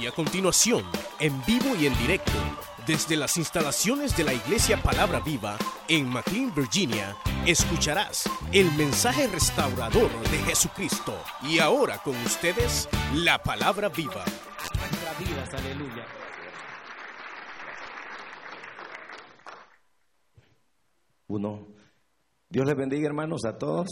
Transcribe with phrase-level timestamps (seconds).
[0.00, 0.82] Y a continuación,
[1.20, 2.32] en vivo y en directo,
[2.86, 5.56] desde las instalaciones de la Iglesia Palabra Viva
[5.88, 11.16] en McLean, Virginia, escucharás el mensaje restaurador de Jesucristo.
[11.42, 14.24] Y ahora con ustedes, la Palabra Viva.
[15.52, 16.04] Aleluya.
[21.28, 21.68] Uno.
[22.48, 23.88] Dios les bendiga, hermanos, a todos.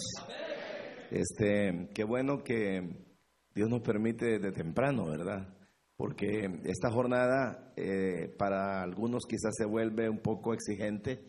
[1.10, 3.06] Este, qué bueno que
[3.54, 5.61] Dios nos permite de temprano, ¿verdad?
[6.02, 11.22] Porque esta jornada eh, para algunos quizás se vuelve un poco exigente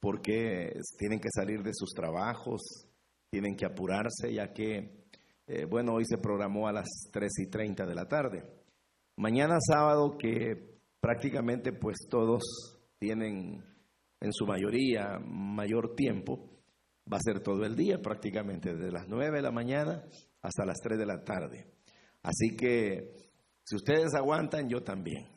[0.00, 2.60] porque tienen que salir de sus trabajos,
[3.30, 5.06] tienen que apurarse, ya que,
[5.46, 8.42] eh, bueno, hoy se programó a las 3 y 30 de la tarde.
[9.18, 12.42] Mañana sábado, que prácticamente pues todos
[12.98, 13.64] tienen
[14.20, 16.58] en su mayoría mayor tiempo,
[17.06, 20.02] va a ser todo el día prácticamente, desde las 9 de la mañana
[20.42, 21.68] hasta las 3 de la tarde.
[22.20, 23.27] Así que
[23.68, 25.28] si ustedes aguantan, yo también,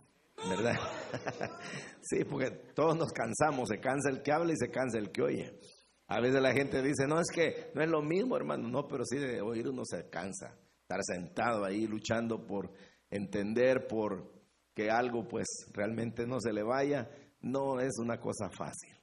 [0.50, 0.80] ¿verdad?
[2.02, 5.22] sí, porque todos nos cansamos, se cansa el que habla y se cansa el que
[5.22, 5.60] oye.
[6.08, 9.04] A veces la gente dice, no, es que no es lo mismo, hermano, no, pero
[9.04, 12.72] sí de oír uno se cansa, estar sentado ahí luchando por
[13.10, 14.32] entender, por
[14.74, 18.96] que algo pues realmente no se le vaya, no es una cosa fácil.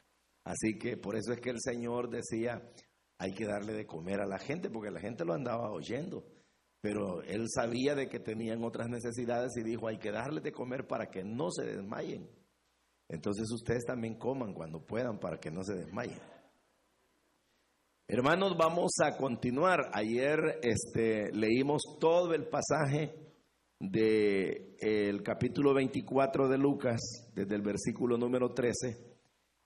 [0.42, 2.62] Así que por eso es que el Señor decía,
[3.18, 6.24] hay que darle de comer a la gente, porque la gente lo andaba oyendo.
[6.80, 10.86] Pero él sabía de que tenían otras necesidades y dijo, hay que darle de comer
[10.86, 12.28] para que no se desmayen.
[13.08, 16.20] Entonces ustedes también coman cuando puedan para que no se desmayen.
[18.06, 19.90] Hermanos, vamos a continuar.
[19.92, 23.14] Ayer este, leímos todo el pasaje
[23.78, 27.00] del el capítulo 24 de Lucas,
[27.34, 28.96] desde el versículo número 13,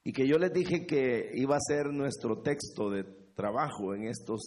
[0.05, 3.05] y que yo les dije que iba a ser nuestro texto de
[3.35, 4.41] trabajo en estos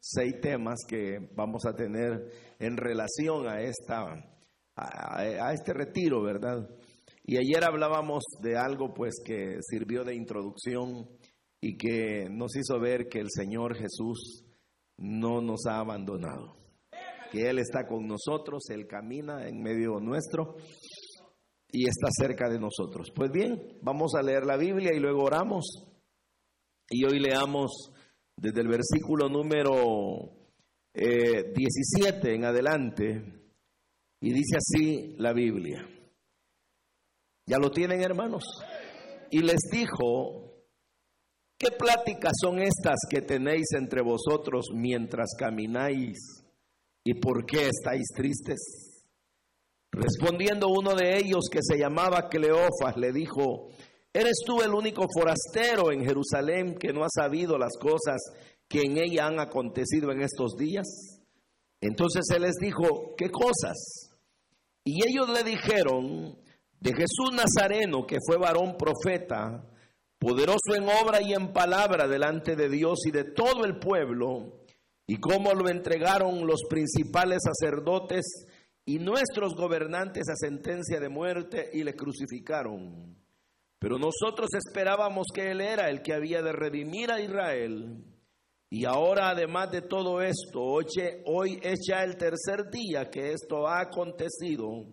[0.00, 4.38] seis temas que vamos a tener en relación a esta
[4.76, 6.68] a, este retiro, ¿verdad?
[7.24, 11.08] Y ayer hablábamos de algo pues que sirvió de introducción
[11.60, 14.44] y que nos hizo ver que el Señor Jesús
[14.96, 16.56] no nos ha abandonado,
[17.30, 20.56] que Él está con nosotros, Él camina en medio nuestro
[21.70, 23.10] y está cerca de nosotros.
[23.14, 25.66] Pues bien, vamos a leer la Biblia y luego oramos.
[26.88, 27.92] Y hoy leamos
[28.40, 30.30] desde el versículo número
[30.94, 33.22] eh, 17 en adelante,
[34.20, 35.86] y dice así la Biblia.
[37.46, 38.44] ¿Ya lo tienen, hermanos?
[39.30, 40.64] Y les dijo,
[41.58, 46.18] ¿qué pláticas son estas que tenéis entre vosotros mientras camináis?
[47.04, 48.58] ¿Y por qué estáis tristes?
[49.90, 53.70] Respondiendo uno de ellos que se llamaba Cleofas, le dijo,
[54.12, 58.20] ¿eres tú el único forastero en Jerusalén que no ha sabido las cosas
[58.68, 60.86] que en ella han acontecido en estos días?
[61.80, 64.10] Entonces él les dijo, ¿qué cosas?
[64.84, 66.38] Y ellos le dijeron,
[66.80, 69.64] de Jesús Nazareno, que fue varón profeta,
[70.18, 74.64] poderoso en obra y en palabra delante de Dios y de todo el pueblo,
[75.06, 78.46] y cómo lo entregaron los principales sacerdotes
[78.84, 83.16] y nuestros gobernantes a sentencia de muerte y le crucificaron.
[83.78, 88.04] Pero nosotros esperábamos que Él era el que había de redimir a Israel.
[88.70, 93.80] Y ahora, además de todo esto, hoy es ya el tercer día que esto ha
[93.80, 94.84] acontecido.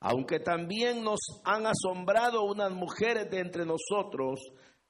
[0.00, 4.40] Aunque también nos han asombrado unas mujeres de entre nosotros,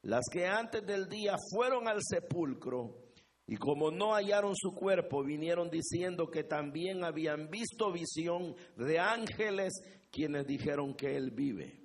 [0.02, 3.02] las que antes del día fueron al sepulcro
[3.46, 9.72] y como no hallaron su cuerpo, vinieron diciendo que también habían visto visión de ángeles
[10.10, 11.81] quienes dijeron que él vive.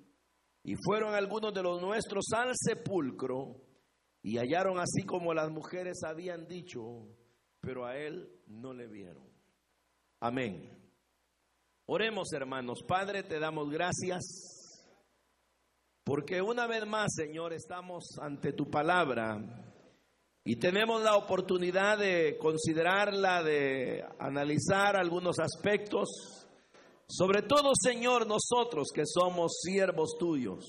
[0.68, 3.56] Y fueron algunos de los nuestros al sepulcro
[4.22, 7.08] y hallaron así como las mujeres habían dicho,
[7.58, 9.26] pero a él no le vieron.
[10.20, 10.70] Amén.
[11.86, 14.84] Oremos hermanos, Padre, te damos gracias
[16.04, 19.40] porque una vez más, Señor, estamos ante tu palabra
[20.44, 26.46] y tenemos la oportunidad de considerarla, de analizar algunos aspectos,
[27.08, 30.64] sobre todo, Señor, nosotros que somos siervos tuyos.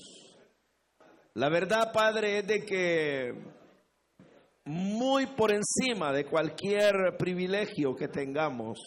[1.34, 3.34] La verdad, Padre, es de que
[4.64, 8.78] muy por encima de cualquier privilegio que tengamos,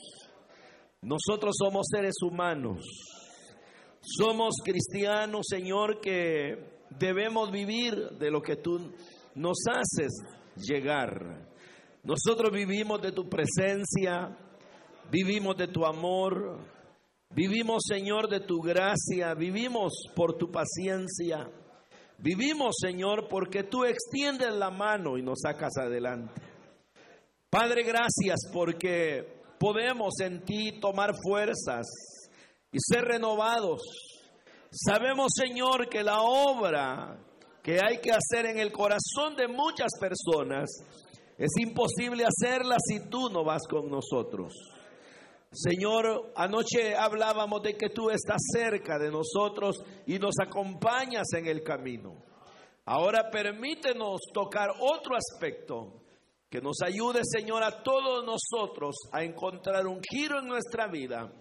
[1.02, 2.82] nosotros somos seres humanos.
[4.02, 8.92] Somos cristianos, Señor, que debemos vivir de lo que tú
[9.36, 10.12] nos haces
[10.56, 11.48] llegar.
[12.04, 14.38] Nosotros vivimos de tu presencia,
[15.10, 16.60] vivimos de tu amor,
[17.36, 21.50] vivimos, Señor, de tu gracia, vivimos por tu paciencia,
[22.18, 26.42] vivimos, Señor, porque tú extiendes la mano y nos sacas adelante.
[27.50, 31.86] Padre, gracias porque podemos en ti tomar fuerzas
[32.72, 33.82] y ser renovados.
[34.72, 37.20] Sabemos, Señor, que la obra
[37.62, 40.70] que hay que hacer en el corazón de muchas personas
[41.38, 44.54] es imposible hacerla si tú no vas con nosotros.
[45.54, 51.64] Señor, anoche hablábamos de que tú estás cerca de nosotros y nos acompañas en el
[51.64, 52.16] camino.
[52.86, 56.02] Ahora permítenos tocar otro aspecto
[56.50, 61.32] que nos ayude, Señor, a todos nosotros a encontrar un giro en nuestra vida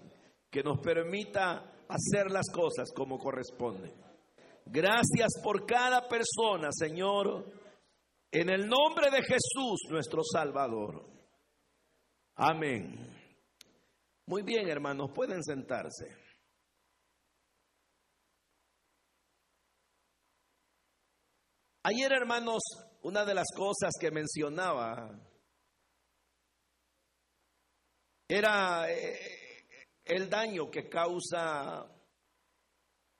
[0.51, 3.93] que nos permita hacer las cosas como corresponde.
[4.67, 7.45] Gracias por cada persona, Señor,
[8.31, 11.05] en el nombre de Jesús, nuestro Salvador.
[12.37, 13.22] Amén.
[14.27, 16.17] Muy bien, hermanos, pueden sentarse.
[21.85, 22.63] Ayer, hermanos,
[23.03, 25.11] una de las cosas que mencionaba
[28.29, 29.67] era eh,
[30.05, 31.87] el daño que causa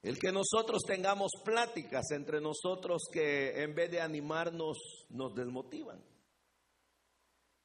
[0.03, 6.12] el que nosotros tengamos pláticas entre nosotros que en vez de animarnos nos desmotivan.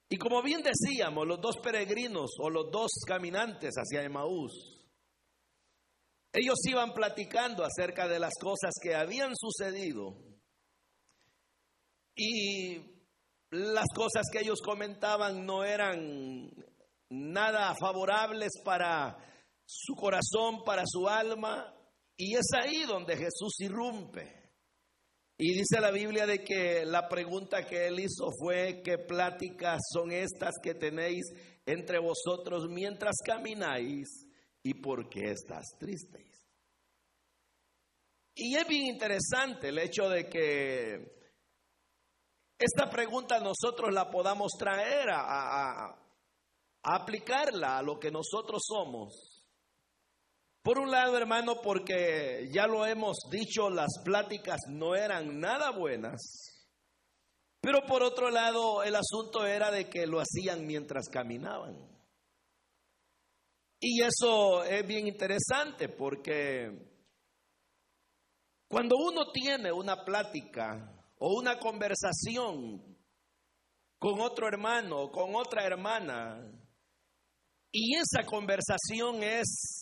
[0.08, 4.78] Y como bien decíamos, los dos peregrinos o los dos caminantes hacia Emaús,
[6.32, 10.16] ellos iban platicando acerca de las cosas que habían sucedido
[12.14, 12.98] y
[13.50, 16.50] las cosas que ellos comentaban no eran
[17.10, 19.16] nada favorables para
[19.64, 21.74] su corazón, para su alma,
[22.16, 24.37] y es ahí donde Jesús irrumpe.
[25.40, 30.10] Y dice la Biblia de que la pregunta que él hizo fue, ¿qué pláticas son
[30.10, 31.26] estas que tenéis
[31.64, 34.26] entre vosotros mientras camináis
[34.64, 36.44] y por qué estás tristes?
[38.34, 41.18] Y es bien interesante el hecho de que
[42.58, 45.98] esta pregunta nosotros la podamos traer a, a
[46.82, 49.37] aplicarla a lo que nosotros somos.
[50.68, 56.20] Por un lado, hermano, porque ya lo hemos dicho, las pláticas no eran nada buenas.
[57.62, 61.74] Pero por otro lado, el asunto era de que lo hacían mientras caminaban.
[63.80, 66.70] Y eso es bien interesante porque
[68.68, 72.94] cuando uno tiene una plática o una conversación
[73.98, 76.46] con otro hermano o con otra hermana,
[77.72, 79.77] y esa conversación es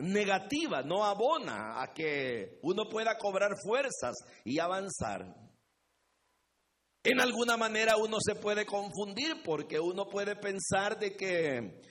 [0.00, 5.34] negativa, no abona a que uno pueda cobrar fuerzas y avanzar.
[7.02, 11.82] En alguna manera uno se puede confundir porque uno puede pensar de que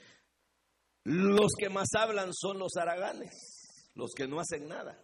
[1.04, 5.04] los que más hablan son los haraganes, los que no hacen nada.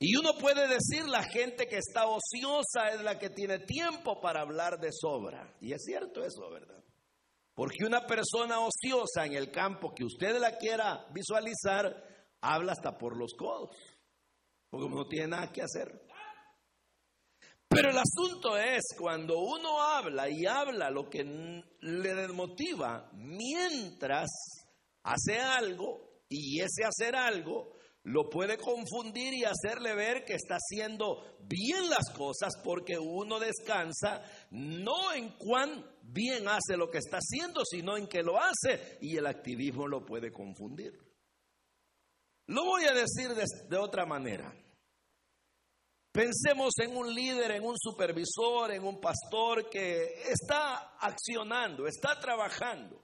[0.00, 4.42] Y uno puede decir la gente que está ociosa es la que tiene tiempo para
[4.42, 5.56] hablar de sobra.
[5.60, 6.84] Y es cierto eso, ¿verdad?
[7.58, 11.92] Porque una persona ociosa en el campo que usted la quiera visualizar,
[12.40, 13.76] habla hasta por los codos,
[14.70, 16.06] porque no tiene nada que hacer.
[17.66, 21.24] Pero el asunto es cuando uno habla y habla lo que
[21.80, 24.28] le desmotiva mientras
[25.02, 27.72] hace algo y ese hacer algo
[28.04, 34.22] lo puede confundir y hacerle ver que está haciendo bien las cosas porque uno descansa
[34.50, 39.16] no en cuán bien hace lo que está haciendo, sino en que lo hace y
[39.16, 40.98] el activismo lo puede confundir.
[42.46, 44.54] Lo voy a decir de, otra manera.
[46.10, 53.02] Pensemos en un líder, en un supervisor, en un pastor que está accionando, está trabajando.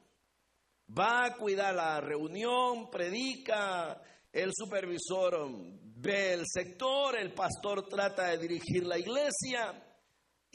[0.96, 4.00] Va a cuidar la reunión, predica,
[4.32, 5.48] el supervisor
[5.96, 9.93] ve el sector, el pastor trata de dirigir la iglesia.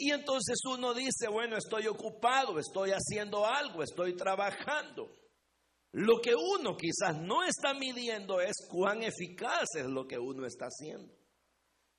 [0.01, 5.13] Y entonces uno dice, bueno, estoy ocupado, estoy haciendo algo, estoy trabajando.
[5.91, 10.68] Lo que uno quizás no está midiendo es cuán eficaz es lo que uno está
[10.68, 11.13] haciendo.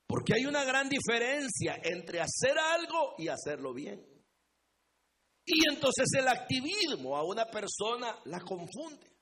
[0.06, 4.02] Porque hay una gran diferencia entre hacer algo y hacerlo bien.
[5.44, 9.12] Y entonces el activismo a una persona la confunde.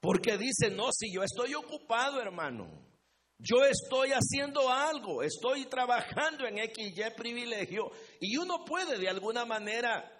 [0.00, 2.93] Porque dice, no, si yo estoy ocupado, hermano.
[3.38, 10.10] Yo estoy haciendo algo, estoy trabajando en XY privilegio y uno puede de alguna manera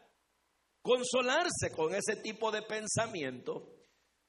[0.82, 3.76] consolarse con ese tipo de pensamiento,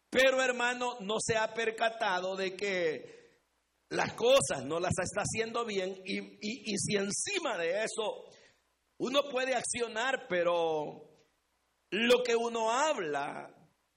[0.09, 3.15] pero hermano no se ha percatado de que
[3.89, 8.25] las cosas no las está haciendo bien y, y si encima de eso
[8.97, 11.09] uno puede accionar, pero
[11.91, 13.53] lo que uno habla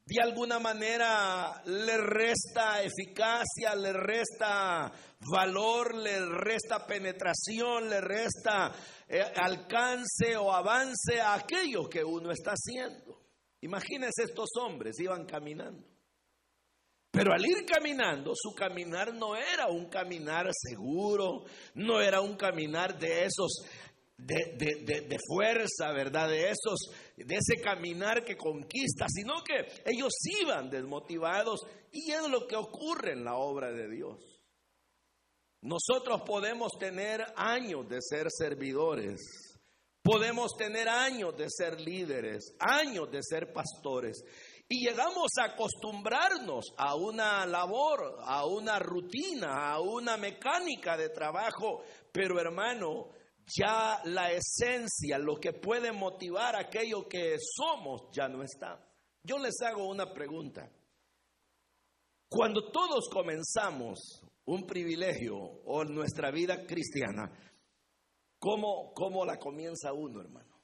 [0.08, 8.72] de alguna manera le resta eficacia, le resta valor, le resta penetración, le resta
[9.06, 13.20] eh, alcance o avance a aquello que uno está haciendo.
[13.60, 15.86] Imagínense estos hombres, iban caminando.
[17.10, 22.98] Pero al ir caminando, su caminar no era un caminar seguro, no era un caminar
[22.98, 23.62] de esos
[24.18, 26.28] de, de, fuerza, ¿verdad?
[26.28, 29.54] De esos, de ese caminar que conquista, sino que
[29.86, 31.60] ellos iban desmotivados
[31.92, 34.18] y es lo que ocurre en la obra de Dios.
[35.62, 39.20] Nosotros podemos tener años de ser servidores,
[40.02, 44.22] podemos tener años de ser líderes, años de ser pastores,
[44.68, 51.82] y llegamos a acostumbrarnos a una labor, a una rutina, a una mecánica de trabajo,
[52.12, 53.08] pero hermano,
[53.56, 58.84] ya la esencia, lo que puede motivar aquello que somos, ya no está.
[59.22, 60.70] Yo les hago una pregunta.
[62.28, 67.30] Cuando todos comenzamos un privilegio o nuestra vida cristiana,
[68.38, 70.58] ¿cómo, cómo la comienza uno, hermano?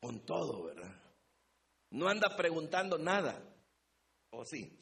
[0.00, 0.94] Con todo, ¿verdad?
[1.90, 3.42] No anda preguntando nada.
[4.32, 4.78] ¿O sí?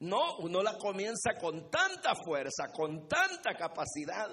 [0.00, 4.28] No, uno la comienza con tanta fuerza, con tanta capacidad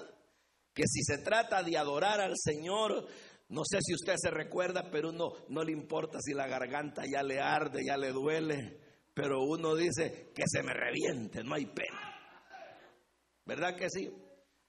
[0.74, 3.06] que si se trata de adorar al Señor,
[3.48, 7.22] no sé si usted se recuerda, pero uno no le importa si la garganta ya
[7.22, 8.80] le arde, ya le duele,
[9.12, 12.08] pero uno dice que se me reviente, no hay pena.
[13.44, 14.10] ¿Verdad que sí?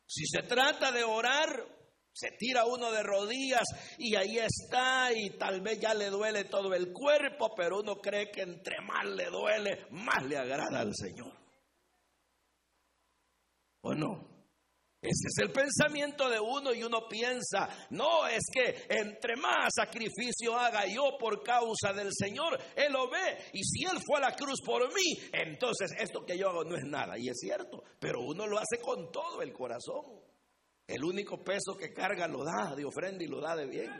[0.05, 1.65] Si se trata de orar,
[2.11, 3.63] se tira uno de rodillas
[3.97, 8.29] y ahí está y tal vez ya le duele todo el cuerpo, pero uno cree
[8.31, 11.33] que entre más le duele, más le agrada al Señor.
[13.81, 14.32] ¿O no?
[15.03, 20.57] Ese es el pensamiento de uno y uno piensa, no, es que entre más sacrificio
[20.57, 23.49] haga yo por causa del Señor, Él lo ve.
[23.51, 26.77] Y si Él fue a la cruz por mí, entonces esto que yo hago no
[26.77, 27.17] es nada.
[27.17, 30.21] Y es cierto, pero uno lo hace con todo el corazón.
[30.87, 33.91] El único peso que carga lo da de ofrenda y lo da de bien.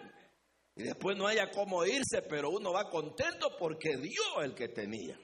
[0.75, 5.19] Y después no haya cómo irse, pero uno va contento porque dio el que tenía.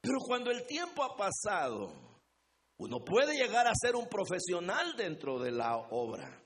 [0.00, 2.15] Pero cuando el tiempo ha pasado,
[2.78, 6.42] uno puede llegar a ser un profesional dentro de la obra.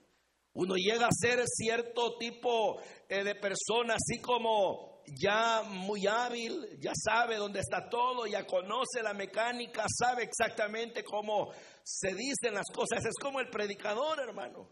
[0.52, 6.92] Uno llega a ser cierto tipo eh, de persona, así como ya muy hábil, ya
[6.94, 11.50] sabe dónde está todo, ya conoce la mecánica, sabe exactamente cómo
[11.82, 13.04] se dicen las cosas.
[13.04, 14.68] Es como el predicador, hermano,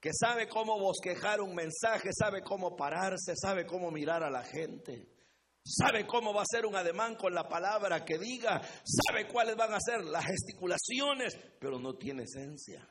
[0.00, 5.13] que sabe cómo bosquejar un mensaje, sabe cómo pararse, sabe cómo mirar a la gente.
[5.66, 9.72] Sabe cómo va a ser un ademán con la palabra que diga, sabe cuáles van
[9.72, 12.86] a ser las gesticulaciones, pero no tiene esencia.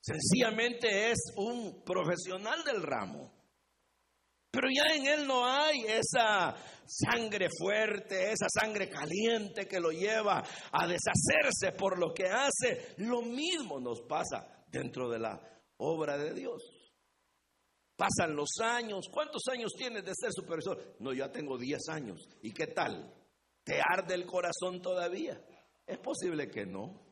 [0.00, 3.32] Sencillamente es un profesional del ramo.
[4.50, 10.42] Pero ya en él no hay esa sangre fuerte, esa sangre caliente que lo lleva
[10.72, 12.94] a deshacerse por lo que hace.
[12.96, 15.40] Lo mismo nos pasa dentro de la
[15.76, 16.77] obra de Dios.
[17.98, 19.06] Pasan los años.
[19.10, 20.94] ¿Cuántos años tienes de ser supervisor?
[21.00, 22.28] No, ya tengo 10 años.
[22.42, 23.12] ¿Y qué tal?
[23.64, 25.44] ¿Te arde el corazón todavía?
[25.84, 27.08] Es posible que no.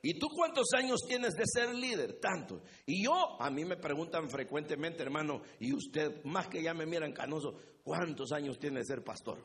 [0.00, 2.20] ¿Y tú cuántos años tienes de ser líder?
[2.20, 2.62] Tanto.
[2.86, 7.12] Y yo, a mí me preguntan frecuentemente, hermano, y usted, más que ya me miran
[7.12, 9.42] canoso, ¿cuántos años tiene de ser pastor?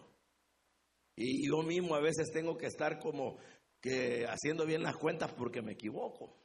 [1.13, 3.37] Y yo mismo a veces tengo que estar como
[3.81, 6.38] que haciendo bien las cuentas porque me equivoco.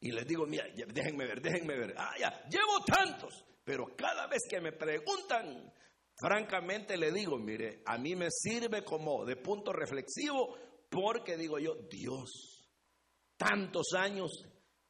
[0.00, 1.94] Y les digo, mira, déjenme ver, déjenme ver.
[1.96, 3.44] Ah, ya, llevo tantos.
[3.64, 5.72] Pero cada vez que me preguntan,
[6.16, 10.56] francamente le digo, mire, a mí me sirve como de punto reflexivo
[10.88, 12.70] porque digo yo, Dios,
[13.36, 14.30] tantos años,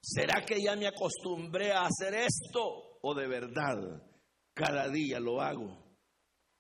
[0.00, 2.98] ¿será que ya me acostumbré a hacer esto?
[3.02, 4.02] ¿O de verdad
[4.54, 5.96] cada día lo hago?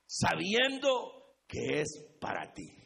[0.06, 2.77] Sabiendo que es para ti.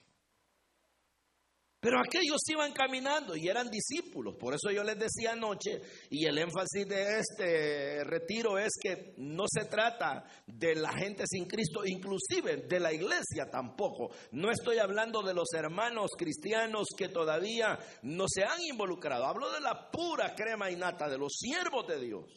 [1.83, 4.37] Pero aquellos iban caminando y eran discípulos.
[4.39, 9.47] Por eso yo les decía anoche, y el énfasis de este retiro es que no
[9.53, 14.15] se trata de la gente sin Cristo, inclusive de la iglesia tampoco.
[14.31, 19.27] No estoy hablando de los hermanos cristianos que todavía no se han involucrado.
[19.27, 22.31] Hablo de la pura crema y nata, de los siervos de Dios.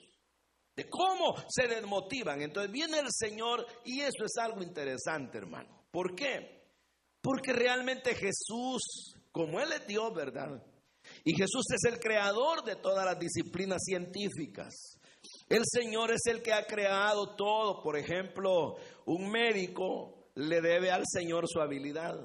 [0.76, 2.42] De cómo se desmotivan.
[2.42, 5.86] Entonces viene el Señor y eso es algo interesante, hermano.
[5.92, 6.64] ¿Por qué?
[7.22, 10.64] Porque realmente Jesús como Él es Dios, ¿verdad?
[11.26, 14.98] Y Jesús es el creador de todas las disciplinas científicas.
[15.50, 17.84] El Señor es el que ha creado todo.
[17.84, 22.16] Por ejemplo, un médico le debe al Señor su habilidad.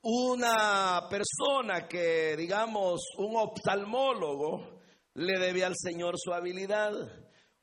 [0.00, 4.80] Una persona que, digamos, un oftalmólogo,
[5.12, 6.94] le debe al Señor su habilidad.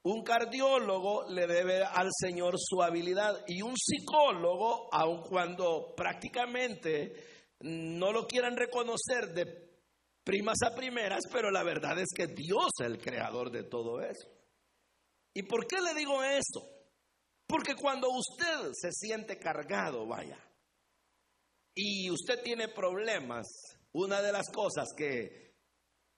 [0.04, 3.44] Un cardiólogo le debe al Señor su habilidad.
[3.48, 9.66] Y un psicólogo, aun cuando prácticamente no lo quieran reconocer de
[10.24, 14.28] primas a primeras, pero la verdad es que Dios es el creador de todo eso.
[15.34, 16.68] ¿Y por qué le digo eso?
[17.48, 20.40] Porque cuando usted se siente cargado, vaya,
[21.76, 23.46] y usted tiene problemas,
[23.92, 25.54] una de las cosas que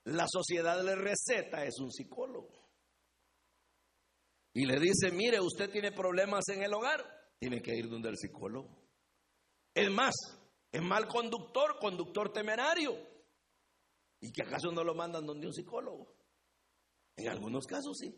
[0.05, 2.55] la sociedad le receta es un psicólogo.
[4.53, 7.03] Y le dice, mire, usted tiene problemas en el hogar,
[7.39, 8.87] tiene que ir donde el psicólogo.
[9.73, 10.15] Es más,
[10.71, 12.95] es mal conductor, conductor temerario.
[14.19, 16.13] ¿Y que acaso no lo mandan donde un psicólogo?
[17.15, 18.13] En algunos casos sí.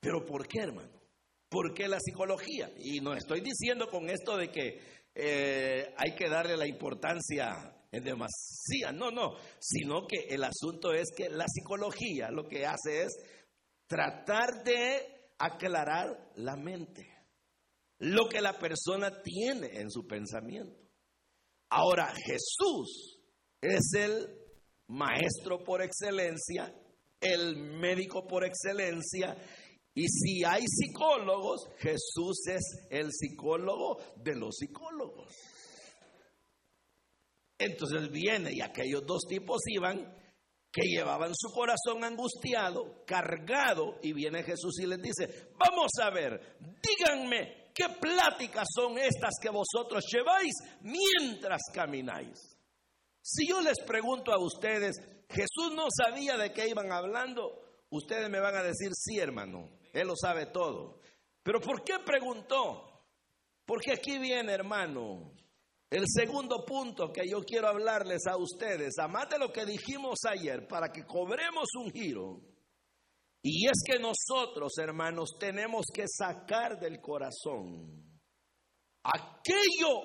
[0.00, 1.00] Pero ¿por qué, hermano?
[1.48, 2.70] ¿Por qué la psicología?
[2.78, 4.80] Y no estoy diciendo con esto de que
[5.14, 11.10] eh, hay que darle la importancia en demasía, no, no, sino que el asunto es
[11.16, 13.16] que la psicología lo que hace es
[13.86, 17.08] tratar de aclarar la mente,
[17.98, 20.78] lo que la persona tiene en su pensamiento.
[21.70, 23.18] Ahora, Jesús
[23.60, 24.28] es el
[24.88, 26.72] maestro por excelencia,
[27.20, 29.36] el médico por excelencia,
[29.94, 35.32] y si hay psicólogos, Jesús es el psicólogo de los psicólogos.
[37.58, 40.14] Entonces viene y aquellos dos tipos iban
[40.70, 46.58] que llevaban su corazón angustiado, cargado, y viene Jesús y les dice, vamos a ver,
[46.60, 52.56] díganme qué pláticas son estas que vosotros lleváis mientras camináis.
[53.20, 54.96] Si yo les pregunto a ustedes,
[55.28, 60.06] Jesús no sabía de qué iban hablando, ustedes me van a decir, sí hermano, él
[60.06, 61.00] lo sabe todo.
[61.42, 63.04] Pero ¿por qué preguntó?
[63.66, 65.34] Porque aquí viene, hermano,
[65.90, 70.88] el segundo punto que yo quiero hablarles a ustedes, amate lo que dijimos ayer, para
[70.90, 72.40] que cobremos un giro.
[73.48, 78.20] Y es que nosotros, hermanos, tenemos que sacar del corazón
[79.04, 80.02] aquello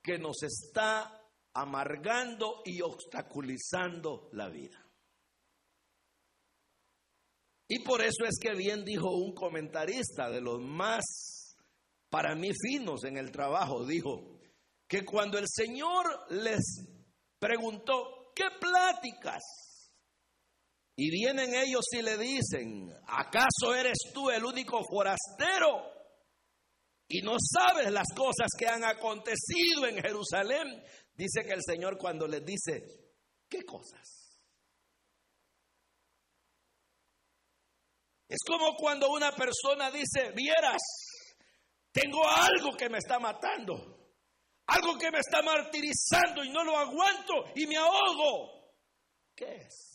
[0.00, 4.80] que nos está amargando y obstaculizando la vida.
[7.66, 11.56] Y por eso es que bien dijo un comentarista de los más,
[12.08, 14.38] para mí, finos en el trabajo, dijo
[14.86, 16.86] que cuando el Señor les
[17.40, 19.65] preguntó, ¿qué pláticas?
[20.96, 25.92] Y vienen ellos y le dicen, ¿acaso eres tú el único forastero?
[27.06, 30.82] Y no sabes las cosas que han acontecido en Jerusalén.
[31.14, 33.12] Dice que el Señor cuando les dice,
[33.48, 34.26] ¿qué cosas?
[38.28, 40.82] Es como cuando una persona dice, vieras,
[41.92, 44.14] tengo algo que me está matando,
[44.66, 48.74] algo que me está martirizando y no lo aguanto y me ahogo.
[49.34, 49.85] ¿Qué es?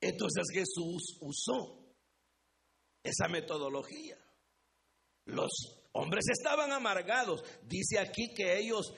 [0.00, 1.78] Entonces Jesús usó
[3.02, 4.16] esa metodología.
[5.24, 5.50] Los
[5.92, 7.42] hombres estaban amargados.
[7.62, 8.94] Dice aquí que ellos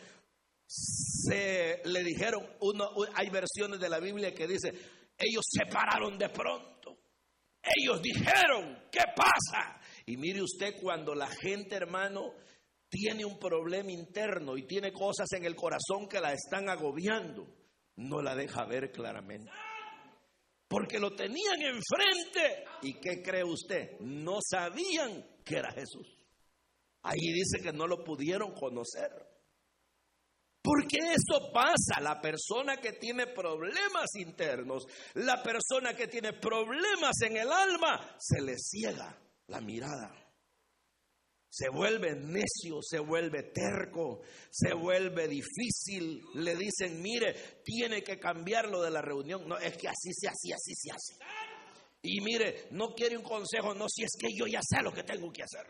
[0.67, 4.69] se le dijeron, uno, hay versiones de la Biblia que dice,
[5.19, 6.99] ellos se pararon de pronto.
[7.63, 9.81] Ellos dijeron, ¿qué pasa?
[10.07, 12.33] Y mire usted cuando la gente, hermano,
[12.89, 17.47] tiene un problema interno y tiene cosas en el corazón que la están agobiando,
[17.97, 19.51] no la deja ver claramente.
[20.71, 22.65] Porque lo tenían enfrente.
[22.83, 23.99] ¿Y qué cree usted?
[23.99, 26.07] No sabían que era Jesús.
[27.03, 29.11] Ahí dice que no lo pudieron conocer.
[30.63, 37.39] Porque eso pasa, la persona que tiene problemas internos, la persona que tiene problemas en
[37.39, 40.15] el alma, se le ciega la mirada.
[41.51, 46.23] Se vuelve necio, se vuelve terco, se vuelve difícil.
[46.35, 47.35] Le dicen, mire,
[47.65, 49.49] tiene que cambiarlo de la reunión.
[49.49, 51.17] No, es que así se hace, así se hace.
[52.03, 55.03] Y mire, no quiere un consejo, no, si es que yo ya sé lo que
[55.03, 55.67] tengo que hacer.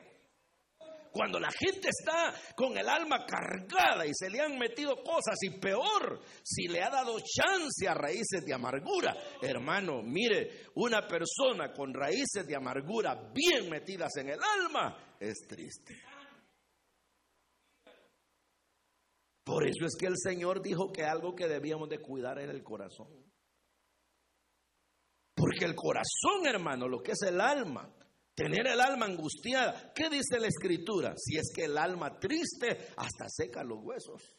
[1.11, 5.59] Cuando la gente está con el alma cargada y se le han metido cosas y
[5.59, 11.95] peor, si le ha dado chance a raíces de amargura, hermano, mire, una persona con
[11.95, 16.03] raíces de amargura bien metidas en el alma es triste.
[19.45, 22.65] Por eso es que el Señor dijo que algo que debíamos de cuidar era el
[22.65, 23.09] corazón.
[25.35, 27.95] Porque el corazón, hermano, lo que es el alma,
[28.41, 29.93] Tener el alma angustiada.
[29.95, 31.13] ¿Qué dice la escritura?
[31.15, 34.35] Si es que el alma triste hasta seca los huesos.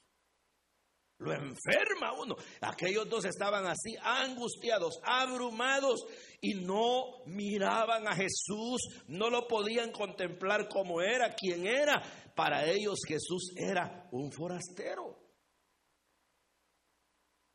[1.22, 2.36] Lo enferma uno.
[2.62, 6.04] Aquellos dos estaban así, angustiados, abrumados
[6.42, 12.02] y no miraban a Jesús, no lo podían contemplar como era, quién era.
[12.36, 15.20] Para ellos Jesús era un forastero.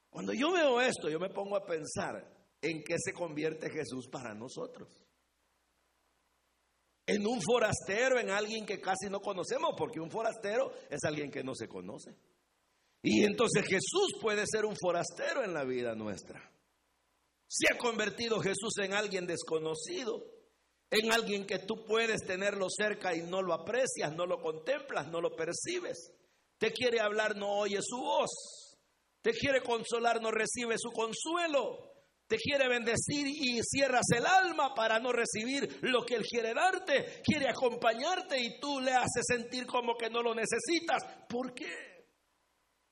[0.09, 2.25] Cuando yo veo esto, yo me pongo a pensar
[2.63, 5.07] en qué se convierte Jesús para nosotros
[7.07, 11.45] en un forastero, en alguien que casi no conocemos, porque un forastero es alguien que
[11.45, 12.17] no se conoce.
[13.09, 16.43] Y entonces Jesús puede ser un forastero en la vida nuestra.
[17.47, 20.35] Se ha convertido Jesús en alguien desconocido.
[20.91, 25.21] en alguien que tú puedes tenerlo cerca y no lo aprecias, no lo contemplas, no
[25.21, 26.13] lo percibes.
[26.59, 28.77] Te quiere hablar, no oye su voz.
[29.21, 31.79] Te quiere consolar, no recibe su consuelo.
[32.27, 37.23] Te quiere bendecir y cierras el alma para no recibir lo que Él quiere darte.
[37.23, 41.03] Quiere acompañarte y tú le haces sentir como que no lo necesitas.
[41.29, 41.96] ¿Por qué?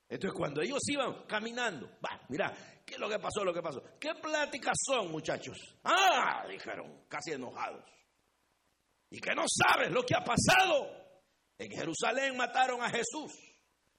[0.08, 2.52] Entonces cuando ellos iban caminando, va, mira,
[2.84, 3.42] ¿qué es lo que pasó?
[3.42, 3.82] Lo que pasó.
[3.98, 5.56] ¿Qué pláticas son, muchachos?
[5.84, 7.84] Ah, dijeron, casi enojados.
[9.10, 11.04] Y que no sabes lo que ha pasado.
[11.56, 13.32] En Jerusalén mataron a Jesús,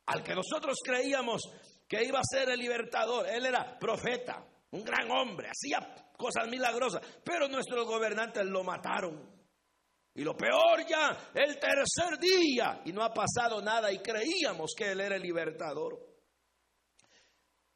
[0.08, 1.42] al que nosotros creíamos
[1.88, 3.28] que iba a ser el libertador.
[3.28, 9.35] Él era profeta, un gran hombre, hacía cosas milagrosas, pero nuestros gobernantes lo mataron.
[10.16, 14.92] Y lo peor ya, el tercer día, y no ha pasado nada, y creíamos que
[14.92, 16.00] Él era el libertador.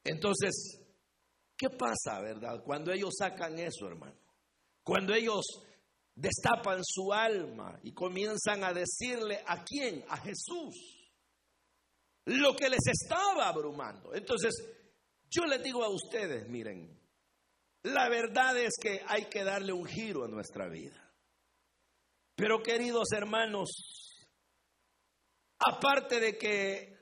[0.05, 0.79] Entonces,
[1.57, 2.63] ¿qué pasa, verdad?
[2.63, 4.17] Cuando ellos sacan eso, hermano.
[4.83, 5.45] Cuando ellos
[6.15, 11.11] destapan su alma y comienzan a decirle a quién, a Jesús,
[12.25, 14.13] lo que les estaba abrumando.
[14.13, 14.53] Entonces,
[15.29, 16.97] yo les digo a ustedes, miren,
[17.83, 21.08] la verdad es que hay que darle un giro a nuestra vida.
[22.39, 23.69] Pero queridos hermanos,
[25.59, 26.97] aparte de que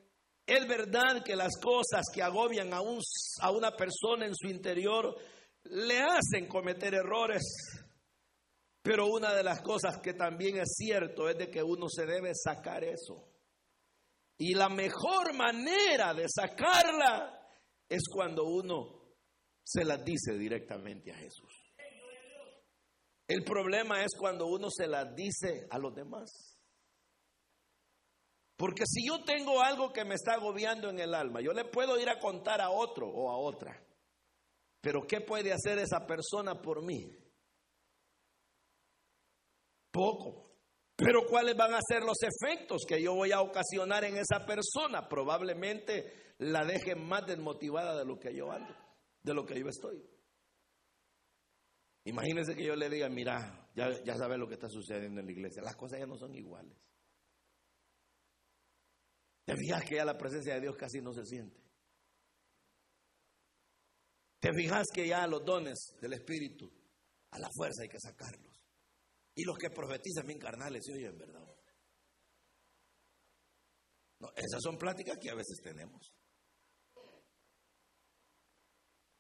[0.48, 5.16] es verdad que las cosas que agobian a, a una persona en su interior
[5.66, 7.44] le hacen cometer errores,
[8.82, 12.32] pero una de las cosas que también es cierto es de que uno se debe
[12.34, 13.30] sacar eso.
[14.40, 17.48] Y la mejor manera de sacarla
[17.88, 19.04] es cuando uno
[19.64, 21.47] se la dice directamente a Jesús.
[23.28, 26.58] El problema es cuando uno se la dice a los demás.
[28.56, 32.00] Porque si yo tengo algo que me está agobiando en el alma, yo le puedo
[32.00, 33.80] ir a contar a otro o a otra.
[34.82, 37.16] Pero ¿qué puede hacer esa persona por mí?
[39.92, 40.48] Poco.
[40.96, 45.08] Pero ¿cuáles van a ser los efectos que yo voy a ocasionar en esa persona?
[45.08, 48.74] Probablemente la deje más desmotivada de lo que yo ando,
[49.22, 50.04] de lo que yo estoy.
[52.08, 55.32] Imagínense que yo le diga, mira, ya, ya sabes lo que está sucediendo en la
[55.34, 56.78] iglesia, las cosas ya no son iguales.
[59.44, 61.62] Te fijas que ya la presencia de Dios casi no se siente.
[64.40, 66.72] Te fijas que ya los dones del Espíritu,
[67.32, 68.58] a la fuerza hay que sacarlos.
[69.36, 71.46] Y los que profetizan bien carnales se oyen, ¿verdad?
[74.20, 76.16] No, esas son pláticas que a veces tenemos.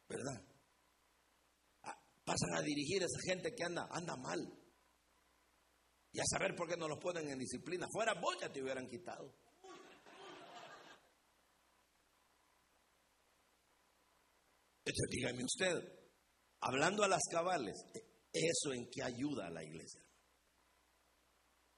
[0.07, 0.46] ¿Verdad?
[2.27, 4.41] Pasan a dirigir a esa gente que anda, anda mal.
[6.11, 7.87] Y a saber por qué no los ponen en disciplina.
[7.89, 9.33] Fuera vos ya te hubieran quitado.
[14.79, 15.73] Entonces dígame usted,
[16.61, 17.75] hablando a las cabales,
[18.33, 20.01] ¿eso en qué ayuda a la iglesia?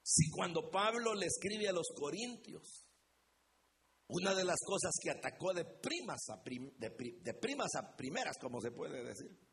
[0.01, 2.87] Si cuando Pablo le escribe a los corintios,
[4.07, 8.71] una de las cosas que atacó de primas a, de primas a primeras, como se
[8.71, 9.48] puede decir,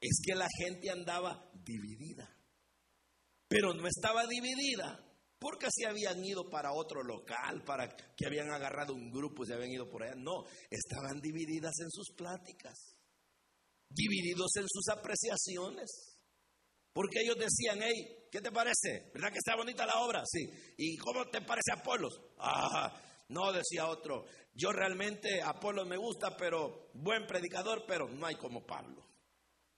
[0.00, 2.32] es que la gente andaba dividida.
[3.48, 5.02] Pero no estaba dividida
[5.38, 9.54] porque se habían ido para otro local, para que habían agarrado un grupo y se
[9.54, 10.14] habían ido por allá.
[10.16, 12.98] No, estaban divididas en sus pláticas,
[13.88, 16.16] divididos en sus apreciaciones.
[16.92, 19.10] Porque ellos decían, hey, ¿qué te parece?
[19.12, 20.22] ¿Verdad que está bonita la obra?
[20.24, 20.48] Sí.
[20.78, 22.18] ¿Y cómo te parece Apolos?
[22.38, 22.90] Ah,
[23.28, 24.24] no, decía otro.
[24.54, 29.06] Yo realmente Apolos me gusta, pero buen predicador, pero no hay como Pablo.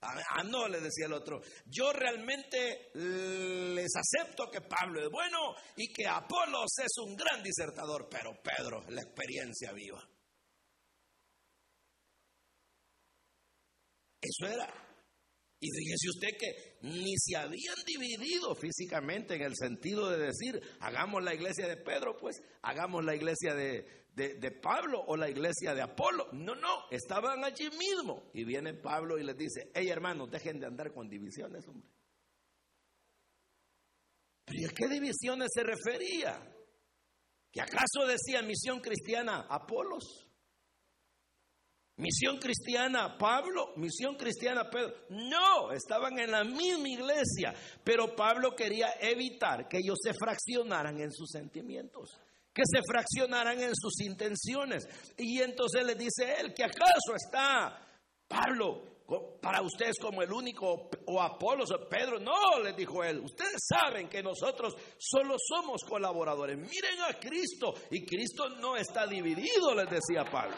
[0.01, 1.41] Ah, no, le decía el otro.
[1.67, 8.09] Yo realmente les acepto que Pablo es bueno y que Apolos es un gran disertador,
[8.09, 10.09] pero Pedro, la experiencia viva.
[14.21, 14.89] Eso era.
[15.61, 21.25] Y fíjese usted que ni se habían dividido físicamente en el sentido de decir, hagamos
[21.25, 25.83] la iglesia de Pedro, pues hagamos la iglesia de, de, Pablo o la iglesia de
[25.83, 26.29] Apolo.
[26.33, 28.31] No, no, estaban allí mismo.
[28.35, 31.89] Y viene Pablo y les dice, hey hermanos, dejen de andar con divisiones, hombre.
[34.45, 36.43] ¿Pero a qué divisiones se refería?
[37.53, 40.27] ¿Que acaso decía misión cristiana Apolos?
[41.97, 44.95] Misión cristiana Pablo, misión cristiana Pedro.
[45.11, 51.13] No, estaban en la misma iglesia, pero Pablo quería evitar que ellos se fraccionaran en
[51.13, 52.19] sus sentimientos
[52.59, 54.89] que se fraccionaran en sus intenciones.
[55.17, 57.79] Y entonces le dice él, que acaso está
[58.27, 58.99] Pablo
[59.41, 62.19] para ustedes como el único o Apolos o Pedro.
[62.19, 66.59] No, le dijo él, ustedes saben que nosotros solo somos colaboradores.
[66.59, 70.57] Miren a Cristo y Cristo no está dividido, les decía Pablo.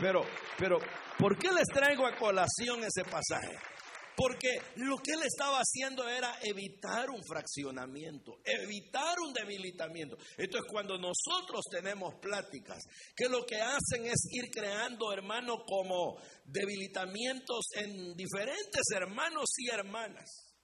[0.00, 0.22] pero,
[0.58, 0.78] pero,
[1.16, 3.73] ¿por qué les traigo a colación ese pasaje?
[4.16, 10.16] Porque lo que él estaba haciendo era evitar un fraccionamiento, evitar un debilitamiento.
[10.36, 12.84] Entonces, cuando nosotros tenemos pláticas,
[13.16, 20.54] que lo que hacen es ir creando, hermanos, como debilitamientos en diferentes hermanos y hermanas.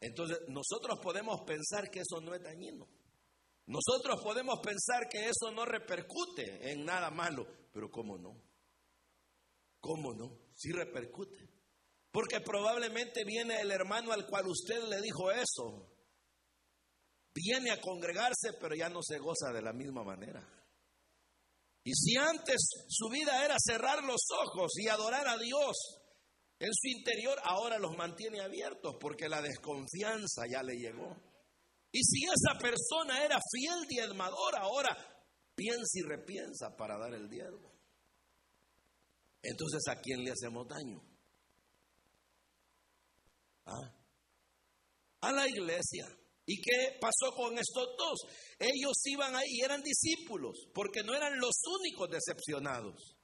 [0.00, 2.88] Entonces, nosotros podemos pensar que eso no es dañino.
[3.66, 8.42] Nosotros podemos pensar que eso no repercute en nada malo, pero ¿cómo no?
[9.78, 10.50] ¿Cómo no?
[10.54, 11.49] Sí repercute.
[12.12, 15.86] Porque probablemente viene el hermano al cual usted le dijo eso.
[17.32, 20.42] Viene a congregarse, pero ya no se goza de la misma manera.
[21.84, 22.56] Y si antes
[22.88, 25.76] su vida era cerrar los ojos y adorar a Dios
[26.58, 31.16] en su interior, ahora los mantiene abiertos porque la desconfianza ya le llegó.
[31.92, 34.96] Y si esa persona era fiel diezmador, ahora
[35.54, 37.72] piensa y repiensa para dar el diezmo.
[39.42, 41.09] Entonces, ¿a quién le hacemos daño?
[43.70, 43.94] ¿Ah?
[45.22, 46.06] A la iglesia.
[46.46, 48.18] ¿Y qué pasó con estos dos?
[48.58, 53.16] Ellos iban ahí y eran discípulos, porque no eran los únicos decepcionados.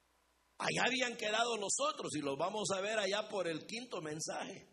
[0.59, 4.69] Allá habían quedado los otros y los vamos a ver allá por el quinto mensaje.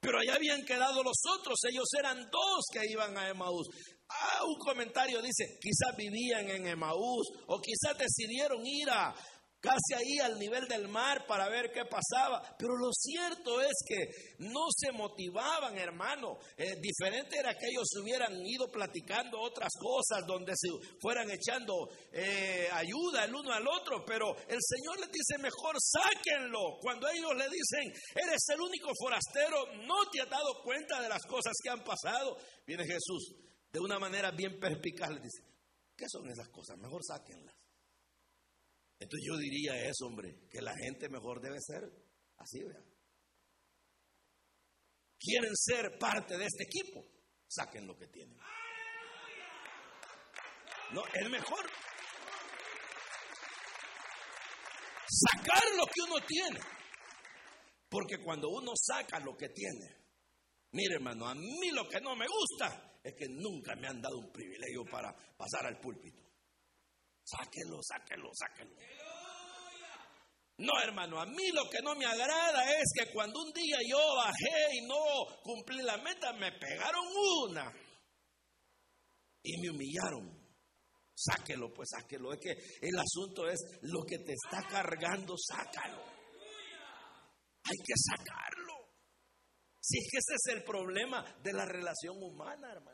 [0.00, 3.68] Pero allá habían quedado los otros, ellos eran dos que iban a Emaús.
[4.08, 9.14] Ah, un comentario dice, quizás vivían en Emaús o quizás decidieron ir a,
[9.62, 12.42] casi ahí al nivel del mar para ver qué pasaba.
[12.58, 16.36] Pero lo cierto es que no se motivaban, hermano.
[16.56, 20.68] Eh, diferente era que ellos hubieran ido platicando otras cosas donde se
[21.00, 24.04] fueran echando eh, ayuda el uno al otro.
[24.04, 26.78] Pero el Señor les dice, mejor sáquenlo.
[26.80, 31.22] Cuando ellos le dicen, eres el único forastero, no te has dado cuenta de las
[31.22, 32.36] cosas que han pasado.
[32.66, 33.36] Viene Jesús
[33.70, 35.42] de una manera bien perspicaz, les dice,
[35.96, 36.76] ¿qué son esas cosas?
[36.78, 37.61] Mejor sáquenlas.
[39.02, 41.82] Entonces yo diría eso, hombre, que la gente mejor debe ser
[42.38, 42.84] así, vean.
[45.18, 47.04] Quieren ser parte de este equipo,
[47.48, 48.36] saquen lo que tienen.
[50.92, 51.70] No, es mejor
[55.08, 56.60] sacar lo que uno tiene.
[57.88, 59.96] Porque cuando uno saca lo que tiene,
[60.72, 64.18] mire hermano, a mí lo que no me gusta es que nunca me han dado
[64.18, 66.21] un privilegio para pasar al púlpito.
[67.24, 68.76] Sáquelo, sáquelo, sáquelo.
[70.58, 73.98] No, hermano, a mí lo que no me agrada es que cuando un día yo
[74.16, 77.04] bajé y no cumplí la meta, me pegaron
[77.44, 77.72] una
[79.42, 80.40] y me humillaron.
[81.14, 82.32] Sáquelo, pues sáquelo.
[82.32, 82.50] Es que
[82.86, 86.02] el asunto es lo que te está cargando, sácalo.
[87.64, 88.74] Hay que sacarlo.
[89.80, 92.91] Si es que ese es el problema de la relación humana, hermano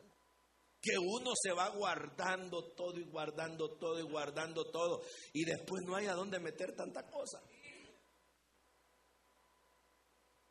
[0.81, 5.97] que uno se va guardando todo y guardando todo y guardando todo y después no
[5.97, 7.43] hay a dónde meter tanta cosa.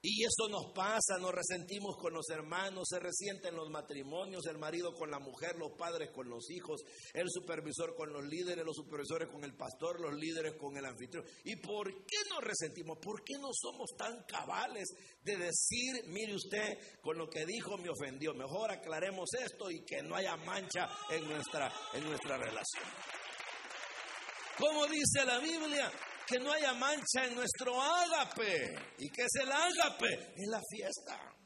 [0.01, 4.93] Y eso nos pasa, nos resentimos con los hermanos, se resienten los matrimonios, el marido
[4.93, 6.83] con la mujer, los padres con los hijos,
[7.13, 11.25] el supervisor con los líderes, los supervisores con el pastor, los líderes con el anfitrión.
[11.43, 12.99] ¿Y por qué nos resentimos?
[13.01, 14.87] ¿Por qué no somos tan cabales
[15.23, 18.35] de decir, mire usted, con lo que dijo me ofendió?
[18.35, 22.83] Mejor aclaremos esto y que no haya mancha en nuestra, en nuestra relación.
[24.57, 25.91] Como dice la Biblia,
[26.27, 28.75] que no haya mancha en nuestro ágape.
[28.99, 30.33] ¿Y qué es el ágape?
[30.35, 31.37] Es la fiesta.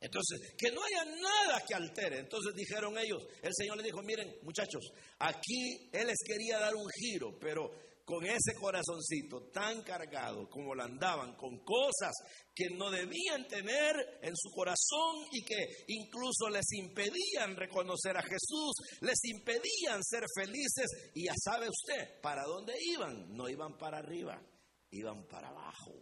[0.00, 2.18] Entonces, que no haya nada que altere.
[2.18, 6.88] Entonces dijeron ellos, el Señor les dijo, miren muchachos, aquí Él les quería dar un
[6.90, 7.70] giro, pero
[8.04, 12.12] con ese corazoncito tan cargado como lo andaban, con cosas
[12.54, 18.74] que no debían tener en su corazón y que incluso les impedían reconocer a Jesús,
[19.00, 20.86] les impedían ser felices.
[21.14, 23.34] Y ya sabe usted, ¿para dónde iban?
[23.34, 24.42] No iban para arriba,
[24.90, 25.92] iban para abajo.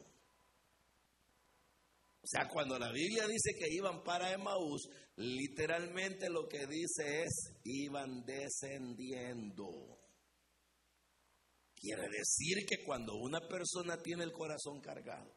[2.23, 7.61] O sea, cuando la Biblia dice que iban para Emaús, literalmente lo que dice es,
[7.65, 10.00] iban descendiendo.
[11.81, 15.35] Quiere decir que cuando una persona tiene el corazón cargado,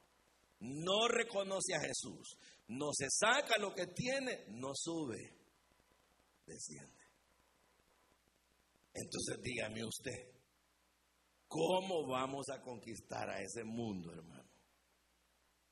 [0.59, 5.37] no reconoce a Jesús, no se saca lo que tiene, no sube,
[6.45, 7.01] desciende.
[8.93, 10.33] Entonces dígame usted,
[11.47, 14.51] ¿cómo vamos a conquistar a ese mundo, hermano?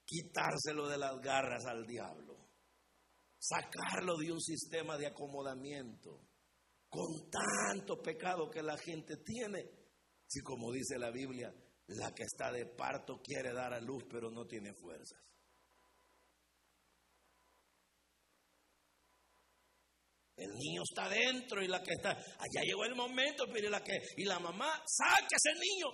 [0.06, 2.48] Quitárselo de las garras al diablo,
[3.38, 6.22] sacarlo de un sistema de acomodamiento,
[6.90, 9.81] con tanto pecado que la gente tiene
[10.32, 11.54] si como dice la Biblia,
[11.88, 15.20] la que está de parto quiere dar a luz pero no tiene fuerzas.
[20.38, 23.92] El niño está dentro y la que está, allá llegó el momento, pero la que,
[24.16, 25.88] y la mamá, saque ese niño.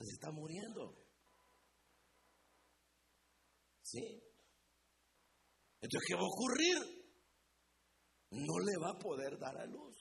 [0.00, 0.96] Se está muriendo.
[3.82, 4.00] ¿Sí?
[5.82, 6.78] Entonces, ¿qué va a ocurrir?
[8.30, 9.99] No le va a poder dar a luz.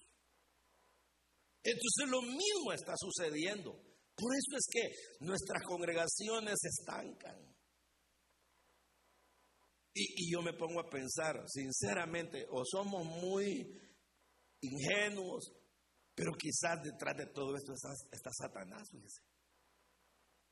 [1.64, 3.72] Entonces lo mismo está sucediendo.
[4.16, 7.50] Por eso es que nuestras congregaciones se estancan.
[9.94, 13.78] Y, yo me pongo a pensar, sinceramente, o somos muy
[14.62, 15.52] ingenuos,
[16.16, 18.88] pero quizás detrás de todo esto está, Satanás,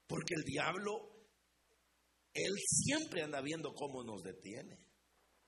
[0.07, 1.27] Porque el diablo,
[2.33, 4.87] él siempre anda viendo cómo nos detiene.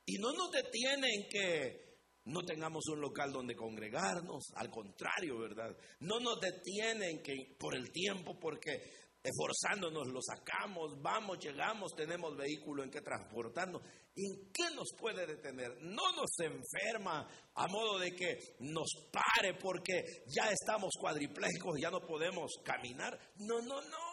[0.05, 1.88] Y no nos detiene en que
[2.29, 5.75] no tengamos un local donde congregarnos, al contrario, ¿verdad?
[6.01, 12.83] No nos detienen que por el tiempo, porque esforzándonos lo sacamos, vamos, llegamos, tenemos vehículo
[12.83, 13.81] en que transportarnos.
[14.15, 15.77] ¿En qué nos puede detener?
[15.81, 22.01] No nos enferma a modo de que nos pare porque ya estamos cuadriplégicos, ya no
[22.01, 23.17] podemos caminar.
[23.37, 24.08] No, no, no.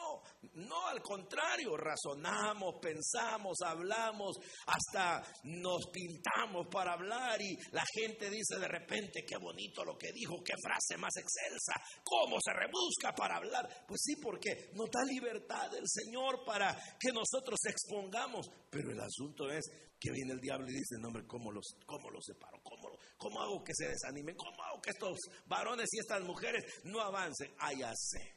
[0.56, 8.58] No, al contrario, razonamos, pensamos, hablamos, hasta nos pintamos para hablar y la gente dice
[8.58, 13.36] de repente, qué bonito lo que dijo, qué frase más excelsa, cómo se rebusca para
[13.36, 13.84] hablar.
[13.86, 18.48] Pues sí, porque nos da libertad el Señor para que nosotros expongamos.
[18.70, 19.62] Pero el asunto es
[20.00, 22.58] que viene el diablo y dice, no, hombre, ¿cómo los, cómo los separo?
[22.62, 24.34] ¿Cómo, ¿Cómo hago que se desanimen?
[24.36, 27.54] ¿Cómo hago que estos varones y estas mujeres no avancen?
[27.58, 28.35] Ah, ya sé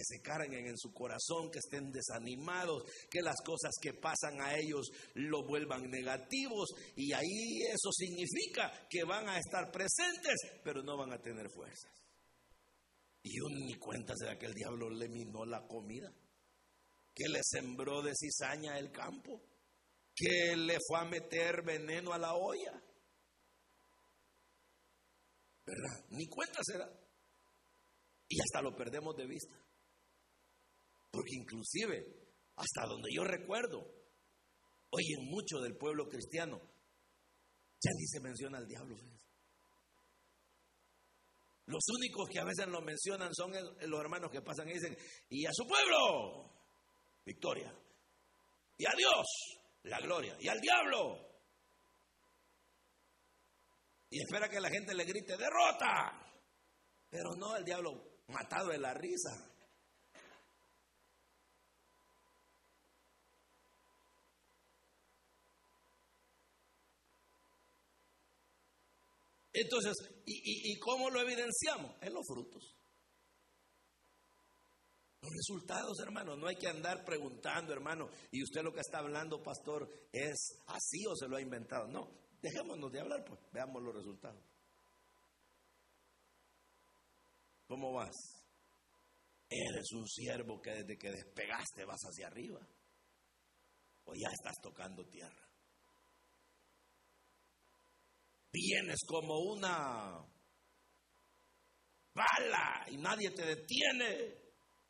[0.00, 4.56] que se carguen en su corazón, que estén desanimados, que las cosas que pasan a
[4.56, 10.96] ellos lo vuelvan negativos y ahí eso significa que van a estar presentes, pero no
[10.96, 11.92] van a tener fuerzas.
[13.22, 13.36] Y
[13.66, 16.10] ni cuenta de que el diablo le minó la comida,
[17.14, 19.42] que le sembró de cizaña el campo,
[20.14, 22.82] que le fue a meter veneno a la olla.
[25.66, 26.06] ¿Verdad?
[26.08, 26.90] Ni cuenta se da.
[28.28, 29.54] Y hasta lo perdemos de vista.
[31.10, 32.06] Porque inclusive,
[32.56, 33.80] hasta donde yo recuerdo,
[34.90, 36.60] hoy en mucho del pueblo cristiano,
[37.82, 38.96] ya ni se menciona al diablo.
[41.66, 44.96] Los únicos que a veces lo mencionan son los hermanos que pasan y dicen,
[45.28, 46.52] y a su pueblo,
[47.24, 47.72] victoria.
[48.76, 49.26] Y a Dios,
[49.84, 50.36] la gloria.
[50.40, 51.30] Y al diablo.
[54.10, 56.26] Y espera que la gente le grite, derrota.
[57.08, 57.90] Pero no, el diablo
[58.28, 59.49] matado de la risa.
[69.52, 69.94] Entonces,
[70.26, 71.96] ¿y, cómo lo evidenciamos?
[72.00, 72.76] En los frutos.
[75.22, 79.42] Los resultados, hermano, no hay que andar preguntando, hermano, y usted lo que está hablando,
[79.42, 81.88] pastor, es así o se lo ha inventado.
[81.88, 82.08] No,
[82.40, 84.42] dejémonos de hablar, pues, veamos los resultados.
[87.66, 88.16] ¿Cómo vas?
[89.48, 92.60] Eres un siervo que desde que despegaste vas hacia arriba.
[94.04, 95.49] O ya estás tocando tierra
[98.52, 100.24] vienes como una
[102.14, 104.38] bala y nadie te detiene,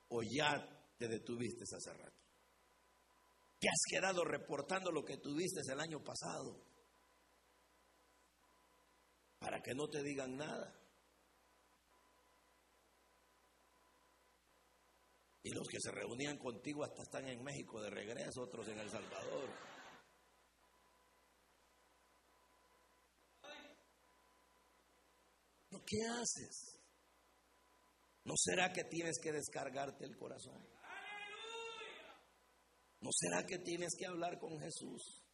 [0.08, 2.20] o ya te detuviste hace rato.
[3.58, 6.64] Te has quedado reportando lo que tuviste el año pasado
[9.38, 10.76] para que no te digan nada.
[15.42, 18.90] Y los que se reunían contigo hasta están en México de regreso, otros en El
[18.90, 19.48] Salvador.
[25.90, 26.80] ¿Qué haces?
[28.24, 30.64] ¿No será que tienes que descargarte el corazón?
[33.00, 35.24] ¿No será que tienes que hablar con Jesús?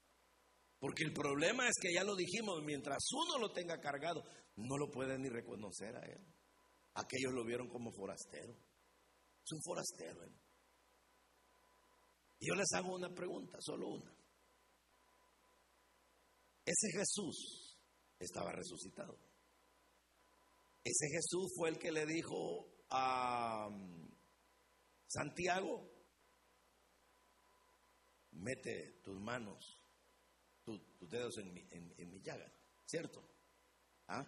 [0.78, 4.22] Porque el problema es que ya lo dijimos, mientras uno lo tenga cargado,
[4.56, 6.26] no lo puede ni reconocer a él.
[6.94, 8.52] Aquellos lo vieron como forastero.
[8.52, 10.24] Es un forastero.
[12.38, 14.10] Y yo les hago una pregunta, solo una.
[16.64, 17.78] Ese Jesús
[18.18, 19.25] estaba resucitado.
[20.86, 24.08] Ese Jesús fue el que le dijo a um,
[25.08, 25.82] Santiago,
[28.30, 29.82] mete tus manos,
[30.62, 32.48] tus dedos en mi, en, mi llaga,
[32.84, 33.20] ¿cierto?
[34.06, 34.24] ¿Ah?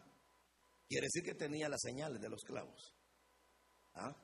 [0.89, 2.93] Quiere decir que tenía las señales de los clavos.
[3.95, 4.17] ¿Ah?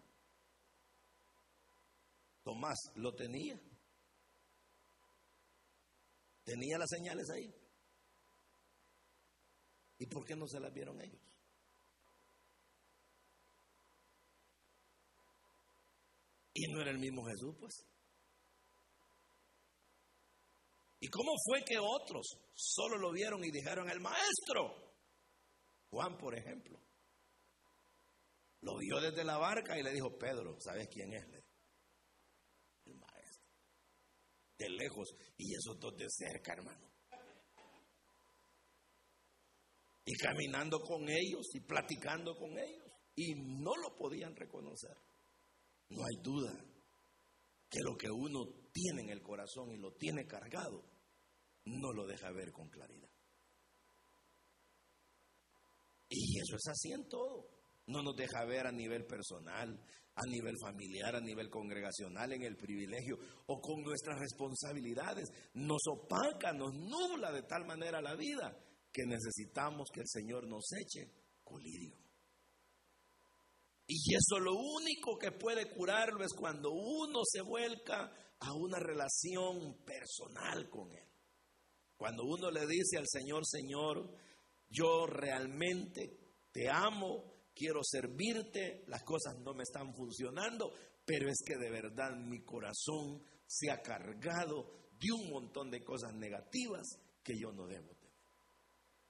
[2.42, 3.60] Tomás lo tenía.
[6.42, 7.54] Tenía las señales ahí.
[9.98, 11.23] ¿Y por qué no se las vieron ellos?
[16.54, 17.84] Y no era el mismo Jesús, pues.
[21.00, 24.94] ¿Y cómo fue que otros solo lo vieron y dijeron el maestro?
[25.90, 26.80] Juan, por ejemplo.
[28.60, 31.24] Lo vio desde la barca y le dijo, Pedro, ¿sabes quién es?
[32.86, 33.44] El maestro.
[34.56, 36.90] de lejos y esos dos de cerca, hermano.
[40.06, 42.86] Y caminando con ellos y platicando con ellos.
[43.16, 44.96] Y no lo podían reconocer.
[45.94, 46.52] No hay duda
[47.70, 50.84] que lo que uno tiene en el corazón y lo tiene cargado,
[51.66, 53.08] no lo deja ver con claridad.
[56.08, 57.48] Y eso es así en todo.
[57.86, 59.80] No nos deja ver a nivel personal,
[60.16, 65.28] a nivel familiar, a nivel congregacional, en el privilegio o con nuestras responsabilidades.
[65.54, 68.56] Nos opaca, nos nubla de tal manera la vida
[68.92, 71.08] que necesitamos que el Señor nos eche
[71.44, 72.03] colirio.
[73.86, 79.84] Y eso lo único que puede curarlo es cuando uno se vuelca a una relación
[79.84, 81.04] personal con Él.
[81.96, 84.16] Cuando uno le dice al Señor, Señor,
[84.68, 86.18] yo realmente
[86.50, 87.24] te amo,
[87.54, 90.72] quiero servirte, las cosas no me están funcionando,
[91.04, 96.14] pero es que de verdad mi corazón se ha cargado de un montón de cosas
[96.14, 96.86] negativas
[97.22, 98.04] que yo no debo tener.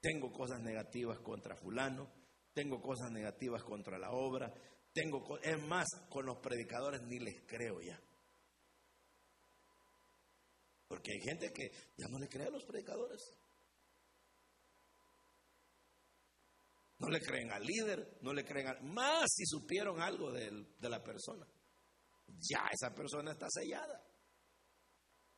[0.01, 2.12] Tengo cosas negativas contra fulano,
[2.55, 4.55] tengo cosas negativas contra la obra,
[4.92, 8.00] tengo, es más, con los predicadores ni les creo ya.
[10.86, 13.20] Porque hay gente que ya no le cree a los predicadores.
[17.00, 18.82] No le creen al líder, no le creen al...
[18.84, 20.50] Más si supieron algo de,
[20.82, 21.44] la persona.
[22.28, 24.00] Ya esa persona está sellada.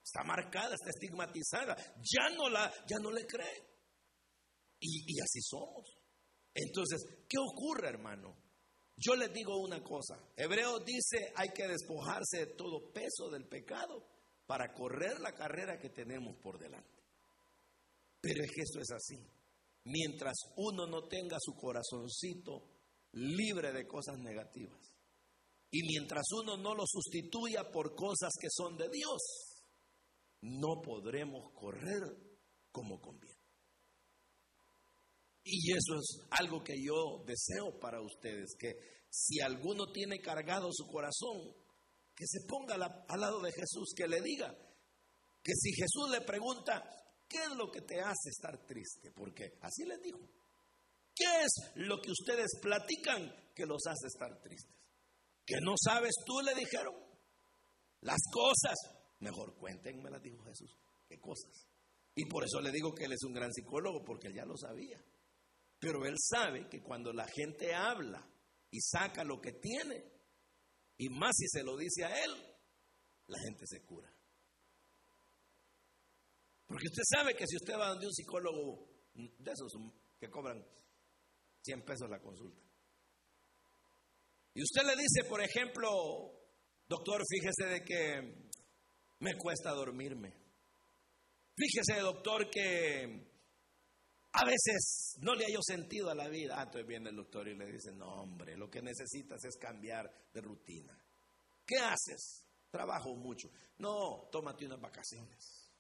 [0.04, 1.76] Está marcada, está estigmatizada.
[2.02, 3.64] Ya no, la, ya no le creen.
[4.78, 5.95] Y así somos.
[6.56, 8.34] Entonces, ¿qué ocurre, hermano?
[8.96, 10.18] Yo les digo una cosa.
[10.36, 14.02] Hebreo dice hay que despojarse de todo peso del pecado
[14.46, 17.02] para correr la carrera que tenemos por delante.
[18.20, 19.18] Pero es que esto es así.
[19.84, 22.62] Mientras uno no tenga su corazoncito
[23.12, 24.80] libre de cosas negativas
[25.70, 29.20] y mientras uno no lo sustituya por cosas que son de Dios,
[30.42, 32.02] no podremos correr
[32.72, 33.35] como conviene.
[35.48, 38.74] Y eso es algo que yo deseo para ustedes, que
[39.08, 41.54] si alguno tiene cargado su corazón,
[42.16, 44.52] que se ponga al lado de Jesús, que le diga,
[45.44, 46.82] que si Jesús le pregunta,
[47.28, 49.12] ¿qué es lo que te hace estar triste?
[49.12, 50.18] Porque así les dijo,
[51.14, 54.74] ¿qué es lo que ustedes platican que los hace estar tristes?
[55.44, 56.96] Que no sabes tú, le dijeron,
[58.00, 58.74] las cosas,
[59.20, 60.76] mejor cuéntenme, las dijo Jesús,
[61.08, 61.68] ¿qué cosas?
[62.16, 64.56] Y por eso le digo que él es un gran psicólogo, porque él ya lo
[64.56, 65.00] sabía.
[65.78, 68.26] Pero él sabe que cuando la gente habla
[68.70, 70.04] y saca lo que tiene,
[70.98, 72.30] y más si se lo dice a él,
[73.28, 74.10] la gente se cura.
[76.66, 79.72] Porque usted sabe que si usted va donde un psicólogo de esos
[80.18, 80.64] que cobran
[81.62, 82.62] 100 pesos la consulta,
[84.54, 85.90] y usted le dice, por ejemplo,
[86.88, 88.48] doctor, fíjese de que
[89.20, 90.32] me cuesta dormirme.
[91.54, 93.35] Fíjese, doctor, que
[94.38, 96.56] a veces no le hallo sentido a la vida.
[96.58, 100.10] Ah, entonces viene el doctor y le dice, no hombre, lo que necesitas es cambiar
[100.32, 100.96] de rutina.
[101.64, 102.44] ¿Qué haces?
[102.70, 103.48] Trabajo mucho.
[103.78, 105.72] No, tómate unas vacaciones.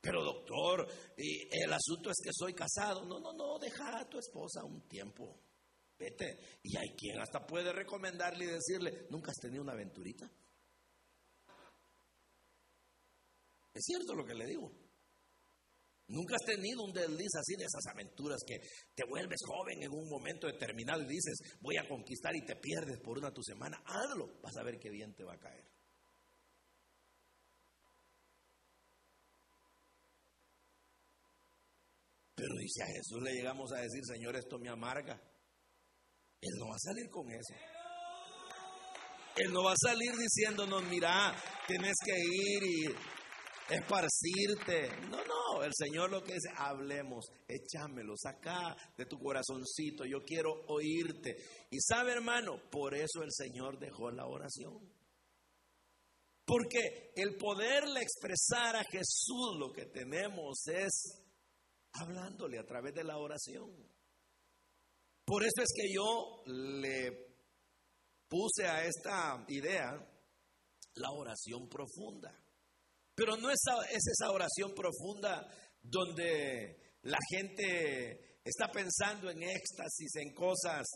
[0.00, 0.86] Pero doctor,
[1.16, 3.04] el asunto es que soy casado.
[3.04, 5.40] No, no, no, deja a tu esposa un tiempo.
[5.98, 6.60] Vete.
[6.62, 10.30] Y hay quien hasta puede recomendarle y decirle, ¿nunca has tenido una aventurita?
[13.74, 14.87] Es cierto lo que le digo.
[16.08, 18.56] Nunca has tenido un desliz así de esas aventuras que
[18.94, 22.98] te vuelves joven en un momento determinado y dices, voy a conquistar y te pierdes
[23.00, 23.76] por una tu semana.
[23.84, 25.64] Hazlo, vas a ver qué bien te va a caer.
[32.34, 35.20] Pero dice a Jesús le llegamos a decir, Señor, esto me amarga.
[36.40, 37.54] Él no va a salir con eso.
[39.36, 41.34] Él no va a salir diciéndonos, mira,
[41.66, 43.18] tienes que ir y
[43.68, 44.88] esparcirte.
[45.10, 50.52] No, no, el Señor lo que dice, hablemos, échamelo, saca de tu corazoncito, yo quiero
[50.68, 51.36] oírte.
[51.70, 54.78] Y sabe, hermano, por eso el Señor dejó la oración.
[56.44, 61.22] Porque el poderle expresar a Jesús lo que tenemos es
[61.92, 63.70] hablándole a través de la oración.
[65.26, 67.28] Por eso es que yo le
[68.28, 69.90] puse a esta idea
[70.94, 72.34] la oración profunda.
[73.18, 73.58] Pero no es,
[73.90, 75.44] esa oración profunda
[75.82, 80.86] donde la gente está pensando en éxtasis, en cosas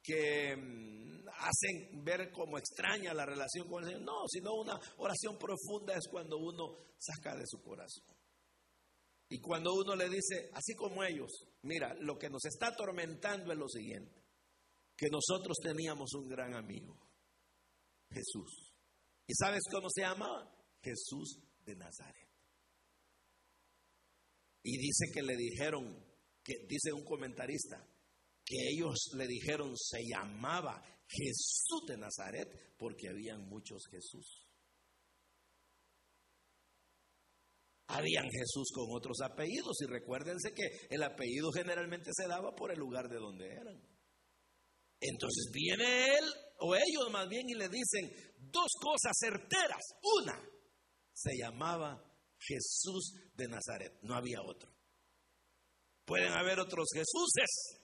[0.00, 4.04] que mm, hacen ver como extraña la relación con el Señor.
[4.04, 8.04] No, sino una oración profunda es cuando uno saca de su corazón.
[9.28, 13.58] Y cuando uno le dice, así como ellos, mira, lo que nos está atormentando es
[13.58, 14.22] lo siguiente,
[14.96, 16.96] que nosotros teníamos un gran amigo,
[18.08, 18.72] Jesús.
[19.26, 20.48] ¿Y sabes cómo se llama?
[20.80, 22.28] Jesús de Nazaret.
[24.62, 26.04] Y dice que le dijeron,
[26.42, 27.84] que dice un comentarista,
[28.44, 34.48] que ellos le dijeron se llamaba Jesús de Nazaret porque habían muchos Jesús.
[37.88, 42.78] Habían Jesús con otros apellidos y recuérdense que el apellido generalmente se daba por el
[42.78, 43.92] lugar de donde eran.
[45.00, 46.24] Entonces viene él
[46.60, 49.82] o ellos más bien y le dicen dos cosas certeras.
[50.20, 50.40] Una,
[51.12, 52.02] se llamaba
[52.38, 54.70] Jesús de Nazaret, no había otro.
[56.04, 57.82] Pueden haber otros Jesuses,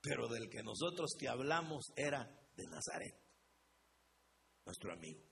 [0.00, 2.24] pero del que nosotros te hablamos era
[2.56, 3.14] de Nazaret,
[4.64, 5.24] nuestro amigo.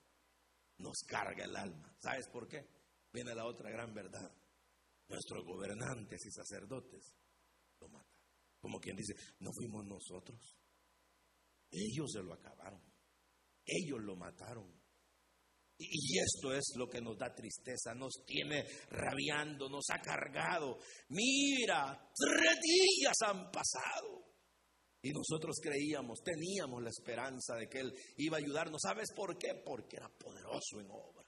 [0.78, 1.94] Nos carga el alma.
[2.00, 2.66] ¿Sabes por qué?
[3.12, 4.30] Viene la otra gran verdad.
[5.08, 7.16] Nuestros gobernantes y sacerdotes
[7.80, 8.16] lo matan.
[8.60, 10.58] Como quien dice, no fuimos nosotros.
[11.70, 12.82] Ellos se lo acabaron.
[13.64, 14.70] Ellos lo mataron.
[15.78, 20.78] Y esto es lo que nos da tristeza, nos tiene rabiando, nos ha cargado.
[21.10, 24.24] Mira, tres días han pasado.
[25.02, 28.80] Y nosotros creíamos, teníamos la esperanza de que Él iba a ayudarnos.
[28.80, 29.54] ¿Sabes por qué?
[29.64, 31.24] Porque era poderoso en obra.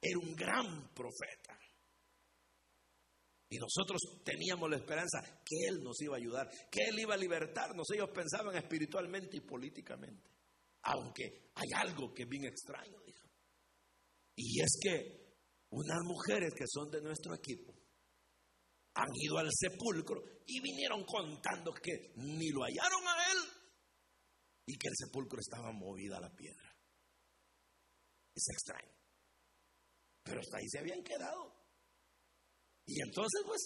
[0.00, 1.58] Era un gran profeta.
[3.48, 7.18] Y nosotros teníamos la esperanza que Él nos iba a ayudar, que Él iba a
[7.18, 7.88] libertarnos.
[7.92, 10.30] Ellos pensaban espiritualmente y políticamente.
[10.82, 13.05] Aunque hay algo que es bien extraño.
[14.36, 15.26] Y es que
[15.70, 17.74] unas mujeres que son de nuestro equipo
[18.94, 23.38] han ido al sepulcro y vinieron contando que ni lo hallaron a él
[24.66, 26.74] y que el sepulcro estaba movida a la piedra.
[28.34, 28.94] Es extraño.
[30.22, 31.54] Pero hasta ahí se habían quedado.
[32.86, 33.60] Y entonces, pues,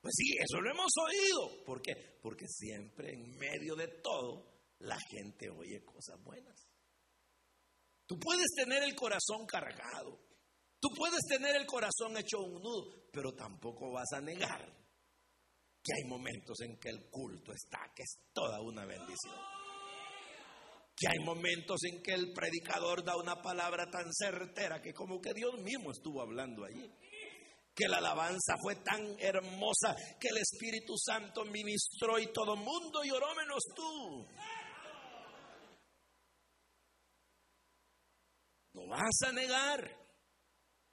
[0.00, 1.64] pues sí, eso lo hemos oído.
[1.64, 2.18] ¿Por qué?
[2.22, 6.65] Porque siempre en medio de todo la gente oye cosas buenas.
[8.06, 10.18] Tú puedes tener el corazón cargado.
[10.80, 14.76] Tú puedes tener el corazón hecho un nudo, pero tampoco vas a negar
[15.82, 19.34] que hay momentos en que el culto está, que es toda una bendición.
[20.96, 25.32] Que hay momentos en que el predicador da una palabra tan certera que como que
[25.32, 26.90] Dios mismo estuvo hablando allí.
[27.74, 33.34] Que la alabanza fue tan hermosa que el Espíritu Santo ministró y todo mundo lloró
[33.36, 34.26] menos tú.
[38.76, 39.80] No vas a negar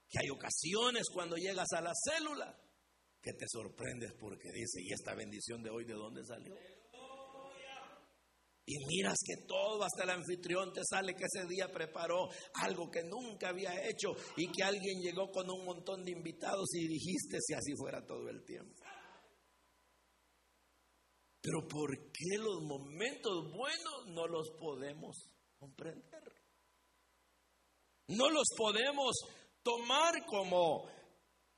[0.09, 2.57] que hay ocasiones cuando llegas a la célula
[3.21, 6.55] que te sorprendes porque dice, ¿y esta bendición de hoy de dónde salió?
[8.65, 13.03] Y miras que todo, hasta el anfitrión te sale que ese día preparó algo que
[13.03, 17.53] nunca había hecho y que alguien llegó con un montón de invitados y dijiste si
[17.53, 18.81] así fuera todo el tiempo.
[21.41, 25.17] Pero ¿por qué los momentos buenos no los podemos
[25.59, 26.42] comprender?
[28.08, 29.16] No los podemos
[29.64, 30.89] tomar como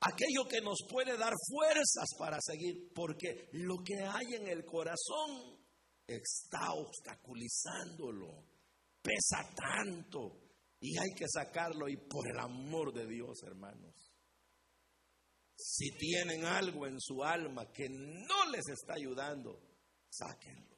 [0.00, 5.58] aquello que nos puede dar fuerzas para seguir, porque lo que hay en el corazón
[6.06, 8.44] está obstaculizándolo,
[9.02, 10.40] pesa tanto
[10.80, 14.12] y hay que sacarlo y por el amor de Dios, hermanos.
[15.58, 19.58] Si tienen algo en su alma que no les está ayudando,
[20.10, 20.76] sáquenlo.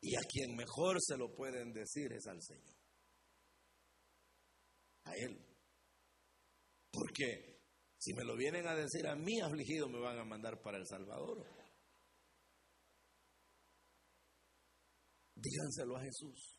[0.00, 2.77] Y a quien mejor se lo pueden decir es al Señor
[5.08, 5.38] a Él.
[6.90, 7.60] Porque
[7.98, 10.86] si me lo vienen a decir a mí afligido, me van a mandar para El
[10.86, 11.44] Salvador.
[15.34, 16.58] Díganselo a Jesús.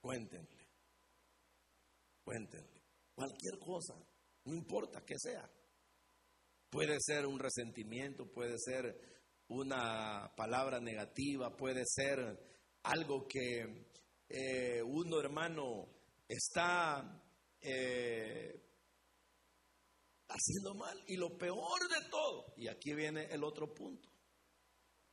[0.00, 0.68] Cuéntenle.
[2.24, 2.80] Cuéntenle.
[3.14, 3.94] Cualquier cosa,
[4.44, 5.50] no importa que sea.
[6.70, 8.96] Puede ser un resentimiento, puede ser
[9.48, 12.38] una palabra negativa, puede ser
[12.84, 13.86] algo que
[14.28, 15.99] eh, uno hermano
[16.30, 17.20] está
[17.60, 18.62] eh,
[20.28, 21.02] haciendo mal.
[21.08, 24.08] Y lo peor de todo, y aquí viene el otro punto,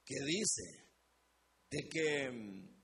[0.05, 0.88] que dice
[1.70, 2.78] de que mm,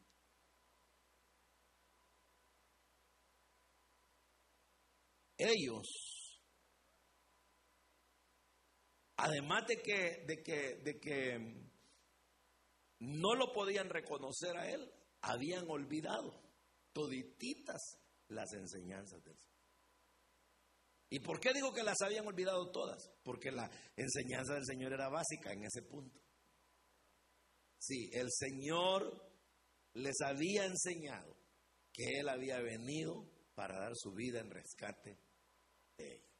[5.38, 6.42] ellos,
[9.18, 11.72] además de que, de que, de que mm,
[13.22, 16.42] no lo podían reconocer a él, habían olvidado
[16.94, 19.54] todititas las enseñanzas del Señor.
[21.10, 23.12] ¿Y por qué digo que las habían olvidado todas?
[23.24, 26.20] Porque la enseñanza del Señor era básica en ese punto.
[27.78, 29.32] Sí, el Señor
[29.94, 31.38] les había enseñado
[31.92, 35.20] que Él había venido para dar su vida en rescate
[35.98, 36.34] de ellos.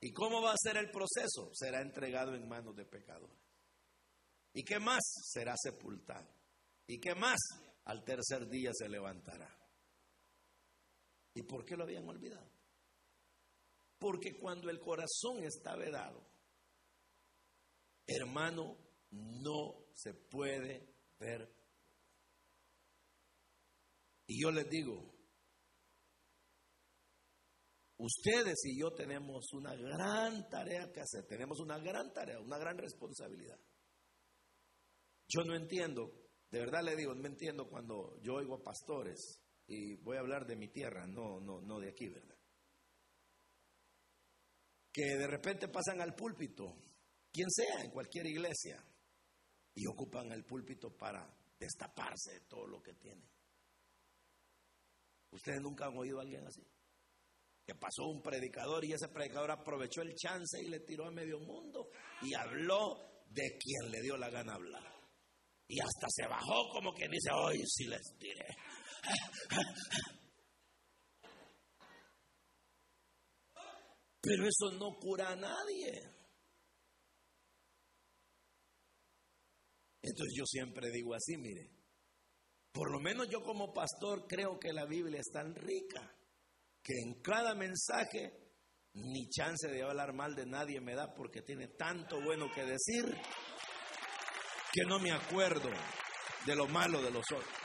[0.00, 1.50] ¿Y cómo va a ser el proceso?
[1.54, 3.38] Será entregado en manos de pecadores.
[4.52, 5.02] ¿Y qué más?
[5.32, 6.28] Será sepultado.
[6.86, 7.40] ¿Y qué más?
[7.84, 9.63] Al tercer día se levantará.
[11.34, 12.48] ¿Y por qué lo habían olvidado?
[13.98, 16.24] Porque cuando el corazón está vedado,
[18.06, 18.76] hermano,
[19.10, 21.52] no se puede ver.
[24.26, 25.12] Y yo les digo,
[27.98, 32.78] ustedes y yo tenemos una gran tarea que hacer, tenemos una gran tarea, una gran
[32.78, 33.58] responsabilidad.
[35.28, 36.12] Yo no entiendo,
[36.50, 40.56] de verdad le digo, no entiendo cuando yo oigo pastores y voy a hablar de
[40.56, 42.36] mi tierra, no, no, no de aquí, ¿verdad?
[44.92, 46.76] Que de repente pasan al púlpito,
[47.32, 48.84] quien sea, en cualquier iglesia,
[49.74, 53.28] y ocupan el púlpito para destaparse de todo lo que tienen.
[55.30, 56.62] ¿Ustedes nunca han oído a alguien así?
[57.66, 61.40] Que pasó un predicador y ese predicador aprovechó el chance y le tiró a medio
[61.40, 61.88] mundo
[62.22, 64.94] y habló de quien le dio la gana hablar.
[65.66, 68.46] Y hasta se bajó como que dice, hoy sí les diré.
[74.20, 76.14] Pero eso no cura a nadie.
[80.00, 81.70] Entonces yo siempre digo así, mire,
[82.72, 86.14] por lo menos yo como pastor creo que la Biblia es tan rica
[86.82, 88.44] que en cada mensaje
[88.94, 93.04] ni chance de hablar mal de nadie me da porque tiene tanto bueno que decir
[94.72, 95.70] que no me acuerdo
[96.46, 97.63] de lo malo de los otros.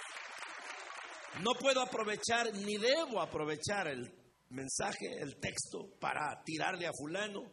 [1.43, 4.11] No puedo aprovechar ni debo aprovechar el
[4.49, 7.43] mensaje, el texto para tirarle a fulano,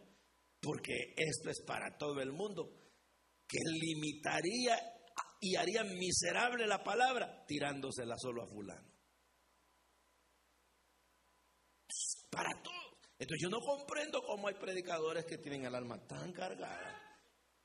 [0.59, 2.69] porque esto es para todo el mundo,
[3.47, 4.77] que limitaría
[5.39, 8.91] y haría miserable la palabra tirándosela solo a fulano.
[12.29, 12.77] Para todos.
[13.19, 17.01] Entonces yo no comprendo cómo hay predicadores que tienen el alma tan cargada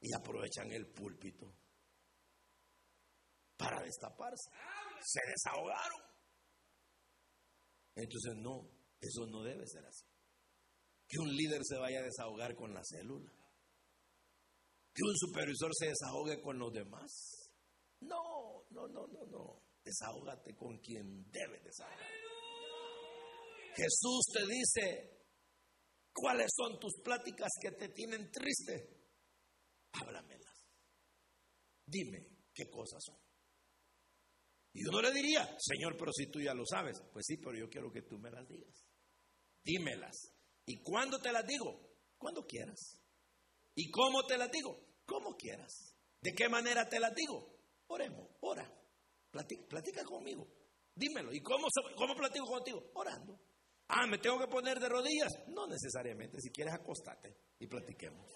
[0.01, 1.53] y aprovechan el púlpito
[3.57, 4.51] para destaparse.
[5.05, 6.01] Se desahogaron.
[7.95, 10.07] Entonces no, eso no debe ser así.
[11.09, 13.31] Que un líder se vaya a desahogar con la célula.
[14.95, 17.51] Que un supervisor se desahogue con los demás.
[18.01, 19.63] No, no, no, no, no.
[19.85, 21.99] Desahógate con quien debe desahogar.
[23.75, 25.27] Jesús te dice,
[26.13, 29.03] ¿cuáles son tus pláticas que te tienen triste?
[29.93, 30.67] Háblamelas.
[31.87, 33.22] Dime qué cosas son.
[34.75, 37.69] Y uno le diría, Señor, pero si tú ya lo sabes, pues sí, pero yo
[37.69, 38.87] quiero que tú me las digas.
[39.63, 40.17] Dímelas.
[40.67, 41.91] ¿Y cuándo te las digo?
[42.17, 42.99] Cuando quieras.
[43.75, 44.79] ¿Y cómo te las digo?
[45.05, 45.95] Como quieras.
[46.21, 47.59] ¿De qué manera te las digo?
[47.89, 48.71] Oremos, ora.
[49.31, 50.47] Platica, conmigo.
[50.95, 51.33] Dímelo.
[51.33, 51.67] ¿Y cómo,
[51.97, 52.91] cómo platico contigo?
[52.95, 53.41] Orando.
[53.89, 55.33] Ah, ¿me tengo que poner de rodillas?
[55.49, 56.41] No necesariamente.
[56.41, 58.27] Si quieres, acostate y platiquemos.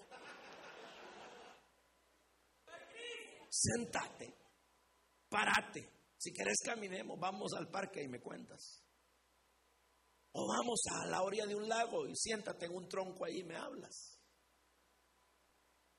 [3.48, 4.34] Sentate.
[5.28, 5.95] Parate.
[6.18, 8.82] Si quieres caminemos, vamos al parque y me cuentas.
[10.32, 13.44] O vamos a la orilla de un lago y siéntate en un tronco ahí y
[13.44, 14.20] me hablas.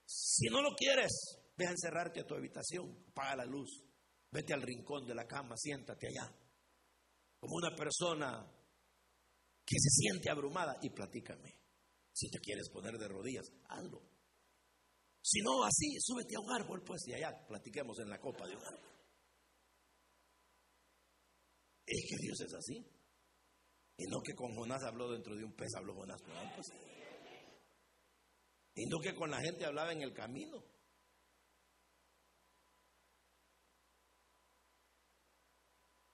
[0.06, 1.12] Si no lo quieres,
[1.56, 3.84] ve a encerrarte a tu habitación, apaga la luz,
[4.32, 6.32] vete al rincón de la cama, siéntate allá.
[7.40, 8.46] Como una persona
[9.66, 11.60] que se siente abrumada y platícame.
[12.14, 14.02] Si te quieres poner de rodillas, hazlo.
[15.22, 18.56] Si no, así, súbete a un árbol, pues, y allá platiquemos en la copa de
[18.56, 18.97] un árbol.
[21.88, 22.86] Es que Dios es así.
[23.98, 26.68] Y no que con Jonás habló dentro de un pez, habló Jonás con pues.
[28.76, 30.64] Y no que con la gente hablaba en el camino.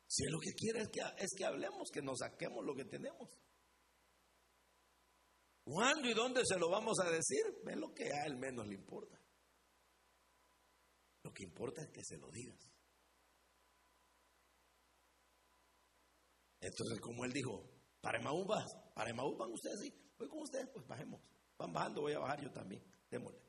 [0.08, 3.36] Si lo que quiere es que, es que hablemos, que nos saquemos lo que tenemos.
[5.64, 7.42] ¿Cuándo y dónde se lo vamos a decir?
[7.66, 9.20] Ve lo que a él menos le importa.
[11.24, 12.73] Lo que importa es que se lo digas.
[16.64, 20.70] Entonces, como él dijo, para Emaús vas, para Emaús van ustedes, sí, voy con ustedes,
[20.74, 21.22] pues bajemos.
[21.58, 23.40] Van bajando, voy a bajar yo también, démosle.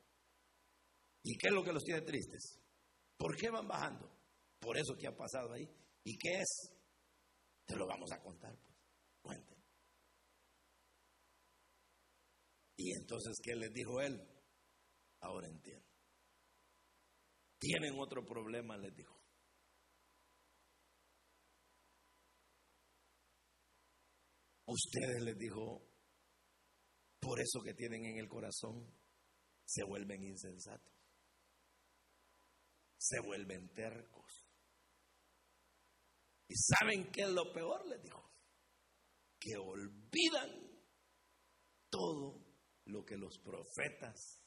[1.23, 2.61] ¿Y qué es lo que los tiene tristes?
[3.17, 4.11] ¿Por qué van bajando?
[4.59, 5.65] Por eso que ha pasado ahí.
[6.03, 6.73] ¿Y qué es?
[7.65, 8.77] Te lo vamos a contar, pues.
[9.23, 9.65] Cuenten.
[12.77, 14.21] Y entonces, ¿qué les dijo él?
[15.21, 15.87] Ahora entiendo.
[17.59, 19.24] Tienen otro problema, les dijo.
[24.75, 25.89] Ustedes les dijo,
[27.21, 28.93] por eso que tienen en el corazón,
[29.65, 30.95] se vuelven insensatos,
[32.99, 34.47] se vuelven tercos.
[36.49, 37.87] ¿Y saben qué es lo peor?
[37.87, 38.31] Les dijo,
[39.41, 40.51] que olvidan
[41.89, 42.45] todo
[42.87, 44.43] lo que los profetas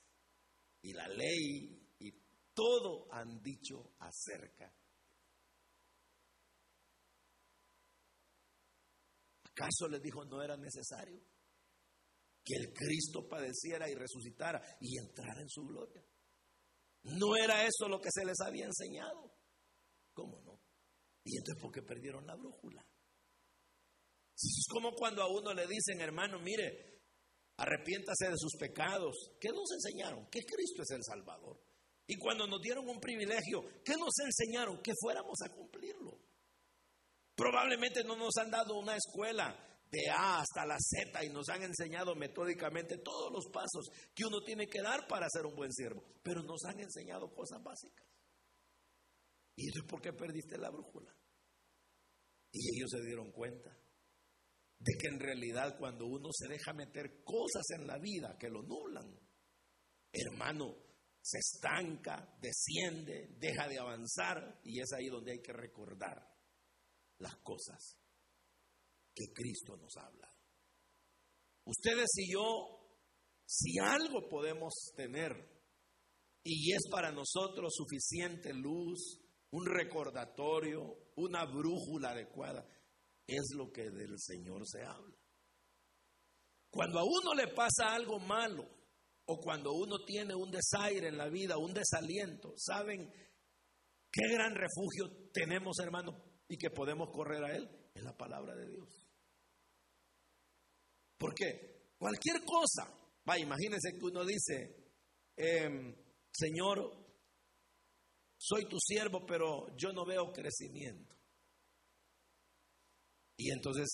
[0.81, 2.11] y la ley y
[2.53, 4.71] todo han dicho acerca
[9.57, 11.19] ¿Acaso les dijo no era necesario
[12.43, 16.03] que el Cristo padeciera y resucitara y entrara en su gloria?
[17.03, 19.33] ¿No era eso lo que se les había enseñado?
[20.13, 20.61] ¿Cómo no?
[21.23, 22.85] ¿Y entonces por qué perdieron la brújula?
[24.35, 27.01] Es como cuando a uno le dicen, hermano, mire,
[27.57, 29.15] arrepiéntase de sus pecados.
[29.39, 30.27] ¿Qué nos enseñaron?
[30.29, 31.59] Que Cristo es el Salvador.
[32.05, 34.81] Y cuando nos dieron un privilegio, ¿qué nos enseñaron?
[34.83, 35.96] Que fuéramos a cumplirlo.
[37.37, 39.55] Probablemente no nos han dado una escuela
[39.91, 44.41] de A hasta la Z y nos han enseñado metódicamente todos los pasos que uno
[44.43, 48.07] tiene que dar para ser un buen siervo, pero nos han enseñado cosas básicas.
[49.55, 51.15] ¿Y eso es por qué perdiste la brújula?
[52.51, 53.69] Y ellos se dieron cuenta
[54.79, 58.63] de que en realidad cuando uno se deja meter cosas en la vida que lo
[58.63, 59.15] nublan,
[60.11, 60.75] hermano,
[61.21, 66.36] se estanca, desciende, deja de avanzar y es ahí donde hay que recordar
[67.19, 67.97] las cosas
[69.13, 70.31] que Cristo nos habla.
[71.65, 72.77] Ustedes y yo,
[73.45, 75.33] si algo podemos tener
[76.43, 79.19] y es para nosotros suficiente luz,
[79.51, 82.65] un recordatorio, una brújula adecuada,
[83.25, 85.17] es lo que del Señor se habla.
[86.69, 88.63] Cuando a uno le pasa algo malo
[89.25, 93.11] o cuando uno tiene un desaire en la vida, un desaliento, ¿saben
[94.11, 96.26] qué gran refugio tenemos, hermano?
[96.47, 99.07] Y que podemos correr a Él es la palabra de Dios.
[101.17, 101.93] ¿Por qué?
[101.97, 102.93] Cualquier cosa,
[103.27, 104.93] va, imagínense que uno dice,
[105.35, 105.95] em,
[106.31, 107.07] Señor,
[108.37, 111.15] soy tu siervo, pero yo no veo crecimiento.
[113.35, 113.87] Y entonces,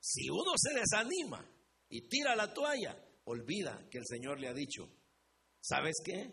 [0.00, 1.48] si uno se desanima
[1.88, 4.88] y tira la toalla, olvida que el Señor le ha dicho,
[5.60, 6.32] ¿sabes qué?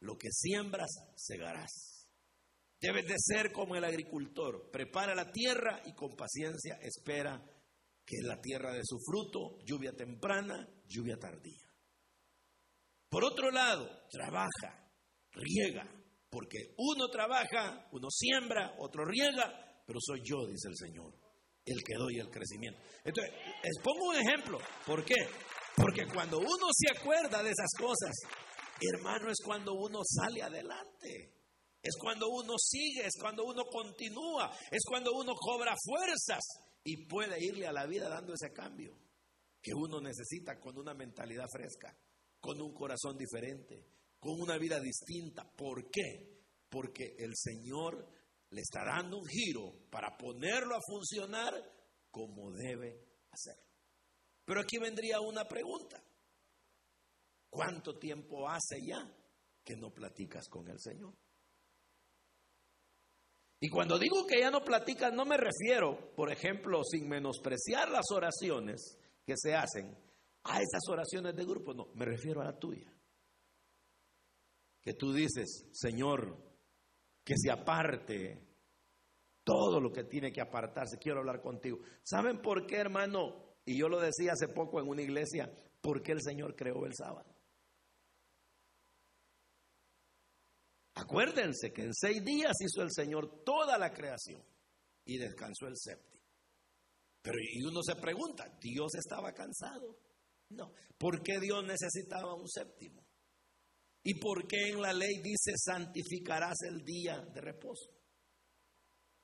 [0.00, 1.93] Lo que siembras, segarás.
[2.84, 4.70] Debes de ser como el agricultor.
[4.70, 7.42] Prepara la tierra y con paciencia espera
[8.04, 11.66] que la tierra de su fruto, lluvia temprana, lluvia tardía.
[13.08, 14.86] Por otro lado, trabaja,
[15.30, 15.90] riega,
[16.28, 21.14] porque uno trabaja, uno siembra, otro riega, pero soy yo, dice el Señor,
[21.64, 22.82] el que doy el crecimiento.
[23.02, 23.32] Entonces,
[23.62, 24.58] les pongo un ejemplo.
[24.84, 25.26] ¿Por qué?
[25.74, 28.12] Porque cuando uno se acuerda de esas cosas,
[28.94, 31.33] hermano, es cuando uno sale adelante.
[31.84, 36.42] Es cuando uno sigue, es cuando uno continúa, es cuando uno cobra fuerzas
[36.82, 38.96] y puede irle a la vida dando ese cambio
[39.60, 41.94] que uno necesita con una mentalidad fresca,
[42.40, 43.84] con un corazón diferente,
[44.18, 45.44] con una vida distinta.
[45.44, 46.46] ¿Por qué?
[46.70, 48.08] Porque el Señor
[48.48, 51.52] le está dando un giro para ponerlo a funcionar
[52.10, 52.98] como debe
[53.30, 53.62] hacerlo.
[54.46, 56.02] Pero aquí vendría una pregunta.
[57.50, 59.06] ¿Cuánto tiempo hace ya
[59.62, 61.14] que no platicas con el Señor?
[63.64, 68.04] Y cuando digo que ya no platican, no me refiero, por ejemplo, sin menospreciar las
[68.10, 69.96] oraciones que se hacen,
[70.42, 72.92] a esas oraciones de grupo, no, me refiero a la tuya.
[74.82, 76.36] Que tú dices, Señor,
[77.24, 78.46] que se aparte
[79.42, 81.78] todo lo que tiene que apartarse, quiero hablar contigo.
[82.02, 83.54] ¿Saben por qué, hermano?
[83.64, 85.50] Y yo lo decía hace poco en una iglesia,
[85.80, 87.33] ¿por qué el Señor creó el sábado?
[91.04, 94.42] Acuérdense que en seis días hizo el Señor toda la creación
[95.04, 96.24] y descansó el séptimo.
[97.20, 99.98] Pero y uno se pregunta, ¿Dios estaba cansado?
[100.48, 100.72] No.
[100.96, 103.06] ¿Por qué Dios necesitaba un séptimo?
[104.02, 107.90] ¿Y por qué en la ley dice santificarás el día de reposo?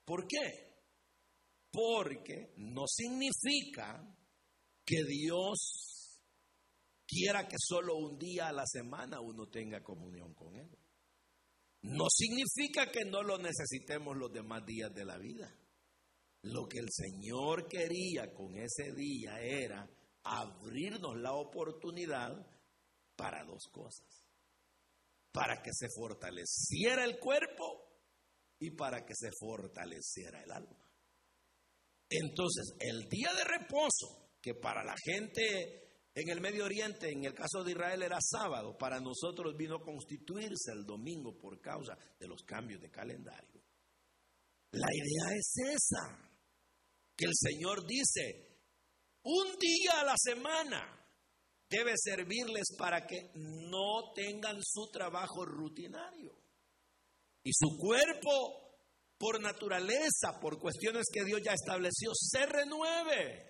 [0.05, 0.83] ¿Por qué?
[1.70, 4.03] Porque no significa
[4.85, 6.20] que Dios
[7.07, 10.80] quiera que solo un día a la semana uno tenga comunión con Él.
[11.83, 15.55] No significa que no lo necesitemos los demás días de la vida.
[16.43, 19.89] Lo que el Señor quería con ese día era
[20.22, 22.47] abrirnos la oportunidad
[23.16, 24.07] para dos cosas.
[25.33, 27.91] Para que se fortaleciera el cuerpo
[28.59, 30.91] y para que se fortaleciera el alma.
[32.11, 37.35] Entonces, el día de reposo, que para la gente en el Medio Oriente, en el
[37.35, 38.77] caso de Israel, era sábado.
[38.77, 43.63] Para nosotros vino a constituirse el domingo por causa de los cambios de calendario.
[44.73, 46.31] La idea es esa,
[47.17, 48.59] que el Señor dice,
[49.23, 50.97] un día a la semana
[51.69, 56.37] debe servirles para que no tengan su trabajo rutinario.
[57.45, 58.77] Y su cuerpo,
[59.17, 63.50] por naturaleza, por cuestiones que Dios ya estableció, se renueve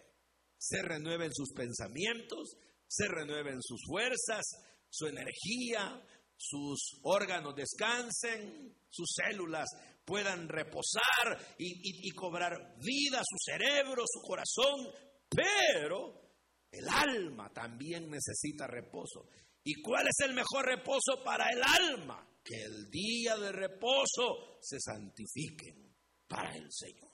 [0.60, 2.56] se renueven sus pensamientos,
[2.86, 4.44] se renueven sus fuerzas,
[4.90, 6.02] su energía,
[6.36, 9.68] sus órganos descansen, sus células
[10.04, 14.92] puedan reposar y, cobrar vida, su cerebro, su corazón,
[15.30, 16.34] pero
[16.70, 19.28] el alma también necesita reposo.
[19.64, 22.26] ¿Y cuál es el mejor reposo para el alma?
[22.44, 25.94] Que el día de reposo se santifiquen
[26.26, 27.12] para el Señor.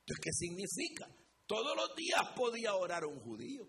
[0.00, 1.23] Entonces, ¿qué significa?
[1.46, 3.66] Todos los días podía orar un judío.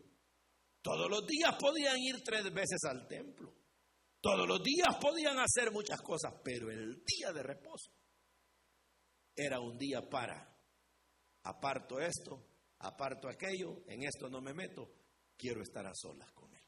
[0.82, 3.54] Todos los días podían ir tres veces al templo.
[4.22, 7.92] Todos los días podían hacer muchas cosas, pero el día de reposo
[9.36, 10.52] era un día para.
[11.44, 12.44] Aparto esto,
[12.80, 14.90] aparto aquello, en esto no me meto,
[15.38, 16.64] quiero estar a solas con Él.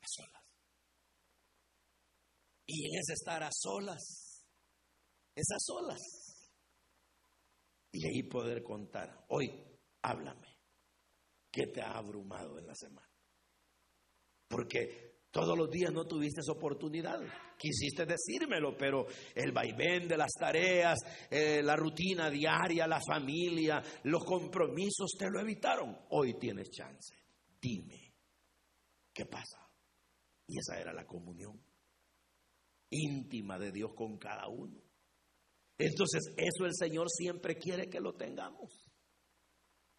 [0.00, 0.42] A solas.
[2.66, 4.46] Y en ese estar a solas,
[5.34, 6.19] es a solas.
[7.92, 9.52] Y ahí poder contar, hoy
[10.02, 10.48] háblame,
[11.50, 13.08] ¿qué te ha abrumado en la semana?
[14.48, 17.20] Porque todos los días no tuviste esa oportunidad.
[17.56, 20.98] Quisiste decírmelo, pero el vaivén de las tareas,
[21.30, 25.96] eh, la rutina diaria, la familia, los compromisos te lo evitaron.
[26.10, 27.14] Hoy tienes chance.
[27.60, 28.14] Dime,
[29.12, 29.68] ¿qué pasa?
[30.46, 31.62] Y esa era la comunión
[32.90, 34.80] íntima de Dios con cada uno.
[35.80, 38.86] Entonces, eso el Señor siempre quiere que lo tengamos.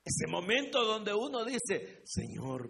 [0.03, 2.69] Ese momento donde uno dice, Señor,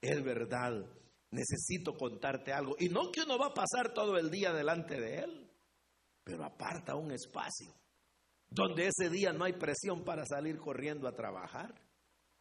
[0.00, 0.86] es verdad,
[1.30, 2.76] necesito contarte algo.
[2.78, 5.50] Y no que uno va a pasar todo el día delante de Él,
[6.22, 7.74] pero aparta un espacio
[8.50, 11.72] donde ese día no hay presión para salir corriendo a trabajar,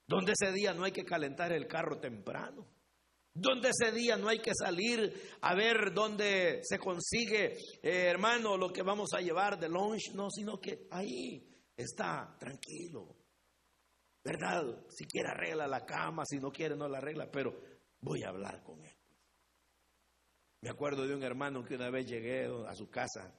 [0.08, 2.68] donde ese día no hay que calentar el carro temprano,
[3.34, 8.72] donde ese día no hay que salir a ver dónde se consigue, eh, hermano, lo
[8.72, 13.16] que vamos a llevar de lunch, no, sino que ahí está tranquilo,
[14.24, 14.86] ¿verdad?
[14.90, 17.58] Si quiere arregla la cama, si no quiere no la arregla, pero
[18.02, 18.94] voy a hablar con él.
[20.62, 23.34] Me acuerdo de un hermano que una vez llegué a su casa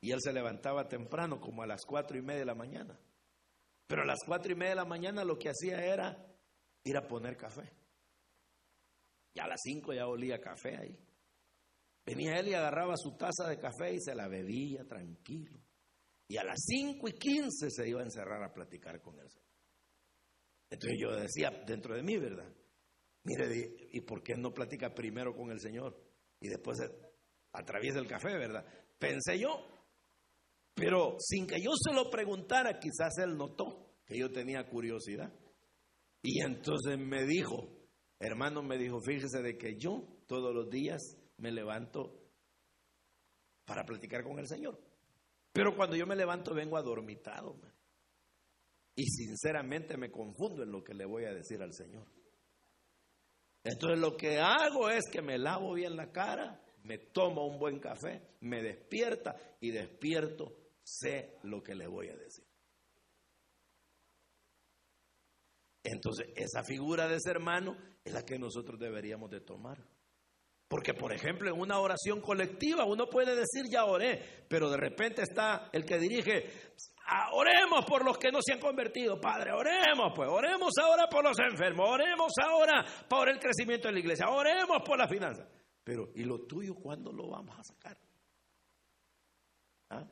[0.00, 2.98] y él se levantaba temprano, como a las cuatro y media de la mañana.
[3.86, 6.16] Pero a las cuatro y media de la mañana lo que hacía era
[6.84, 7.77] ir a poner café.
[9.38, 10.98] A las cinco ya olía café ahí.
[12.04, 15.60] Venía él y agarraba su taza de café y se la bebía tranquilo.
[16.26, 19.28] Y a las cinco y quince se iba a encerrar a platicar con él.
[20.70, 22.50] Entonces yo decía dentro de mí, ¿verdad?
[23.24, 25.98] Mire, ¿y por qué no platica primero con el Señor?
[26.40, 26.78] Y después
[27.52, 28.64] atraviesa el café, ¿verdad?
[28.98, 29.66] Pensé yo.
[30.74, 35.32] Pero sin que yo se lo preguntara, quizás él notó que yo tenía curiosidad.
[36.22, 37.77] Y entonces me dijo,
[38.18, 42.18] hermano, me dijo, fíjese de que yo todos los días me levanto
[43.64, 44.80] para platicar con el Señor.
[45.52, 47.60] Pero cuando yo me levanto vengo adormitado.
[48.94, 52.06] Y sinceramente me confundo en lo que le voy a decir al Señor.
[53.62, 57.78] Entonces lo que hago es que me lavo bien la cara, me tomo un buen
[57.78, 62.47] café, me despierta y despierto, sé lo que le voy a decir.
[65.92, 69.78] Entonces esa figura de ese hermano es la que nosotros deberíamos de tomar.
[70.68, 75.22] Porque, por ejemplo, en una oración colectiva uno puede decir ya oré, pero de repente
[75.22, 76.50] está el que dirige,
[77.10, 81.24] Ah, oremos por los que no se han convertido, Padre, oremos pues, oremos ahora por
[81.24, 85.48] los enfermos, oremos ahora por el crecimiento de la iglesia, oremos por la finanza.
[85.82, 87.96] Pero, ¿y lo tuyo cuándo lo vamos a sacar?
[89.88, 90.04] ¿Ah?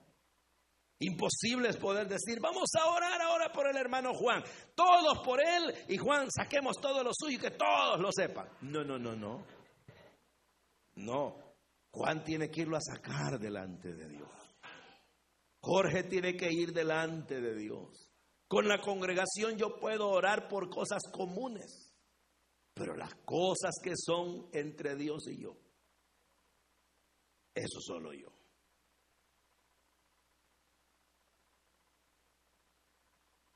[0.99, 4.43] Imposible es poder decir, vamos a orar ahora por el hermano Juan,
[4.75, 8.49] todos por él y Juan, saquemos todo lo suyo y que todos lo sepan.
[8.63, 9.45] No, no, no, no.
[10.95, 11.37] No,
[11.91, 14.31] Juan tiene que irlo a sacar delante de Dios.
[15.61, 18.11] Jorge tiene que ir delante de Dios.
[18.49, 21.93] Con la congregación yo puedo orar por cosas comunes,
[22.73, 25.57] pero las cosas que son entre Dios y yo,
[27.55, 28.36] eso solo yo.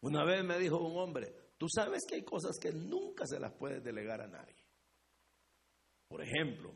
[0.02, 3.52] Una vez me dijo un hombre, tú sabes que hay cosas que nunca se las
[3.52, 4.56] puedes delegar a nadie.
[6.08, 6.72] Por ejemplo,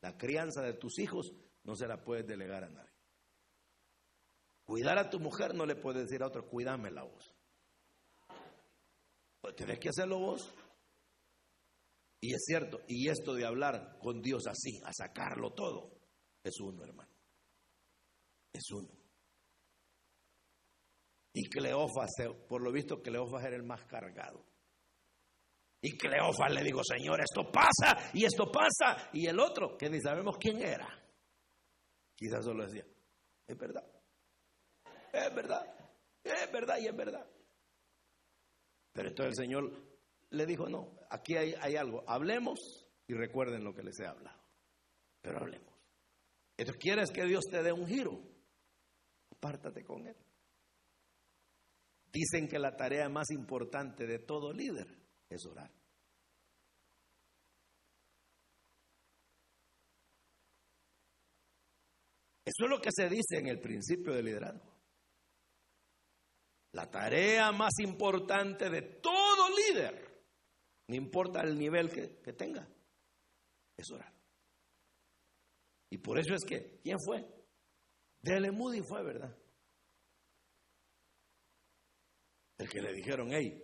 [0.00, 1.32] la crianza de tus hijos
[1.64, 2.94] no se la puedes delegar a nadie.
[4.64, 7.34] Cuidar a tu mujer no le puedes decir a otro, cuídame la voz.
[9.40, 10.54] Pues tienes que hacerlo vos.
[12.20, 16.00] Y es cierto, y esto de hablar con Dios así, a sacarlo todo,
[16.42, 17.12] es uno, hermano.
[18.50, 19.03] Es uno.
[21.36, 22.10] Y Cleofas,
[22.48, 24.46] por lo visto, Cleofas era el más cargado.
[25.82, 29.10] Y Cleofas le dijo, Señor, esto pasa y esto pasa.
[29.12, 30.88] Y el otro, que ni sabemos quién era,
[32.14, 32.86] quizás solo decía,
[33.46, 33.84] es verdad.
[35.12, 35.76] Es verdad,
[36.22, 37.26] es verdad y es verdad.
[38.92, 39.72] Pero entonces el Señor
[40.30, 44.40] le dijo, no, aquí hay, algo, hablemos y recuerden lo que les he hablado.
[45.20, 45.74] Pero hablemos.
[46.56, 48.20] Entonces, ¿quieres que Dios te dé un giro?
[49.32, 50.16] Apártate con Él.
[52.14, 54.86] Dicen que la tarea más importante de todo líder
[55.28, 55.68] es orar.
[62.44, 64.72] Eso es lo que se dice en el principio del liderazgo.
[66.74, 70.22] La tarea más importante de todo líder,
[70.86, 72.68] no importa el nivel que, tenga,
[73.76, 74.12] es orar.
[75.90, 77.26] Y por eso es que, ¿quién fue?
[78.22, 79.36] Dele Moody fue, ¿verdad?
[82.58, 83.62] El que le dijeron, hey,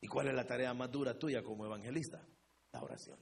[0.00, 2.26] ¿y cuál es la tarea más dura tuya como evangelista?
[2.72, 3.18] La oración.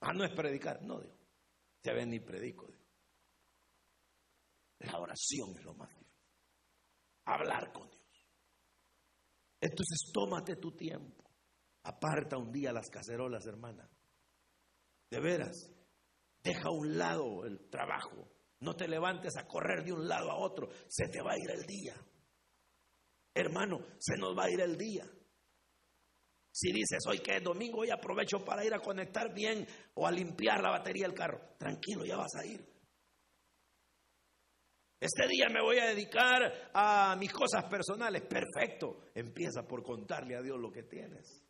[0.00, 1.16] Ah, no es predicar, no, Dios.
[1.82, 2.80] Ya ven, ni predico, Dios.
[4.80, 6.10] La oración es lo más difícil.
[7.26, 8.00] Hablar con Dios.
[9.60, 11.30] Entonces tómate tu tiempo.
[11.82, 13.88] Aparta un día las cacerolas, hermana.
[15.10, 15.70] De veras,
[16.42, 18.28] deja a un lado el trabajo.
[18.60, 20.68] No te levantes a correr de un lado a otro.
[20.88, 21.94] Se te va a ir el día.
[23.34, 25.04] Hermano, se nos va a ir el día.
[26.52, 30.10] Si dices, hoy que es domingo, hoy aprovecho para ir a conectar bien o a
[30.10, 31.40] limpiar la batería del carro.
[31.56, 32.60] Tranquilo, ya vas a ir.
[35.00, 38.22] Este día me voy a dedicar a mis cosas personales.
[38.22, 39.04] Perfecto.
[39.14, 41.42] Empieza por contarle a Dios lo que tienes.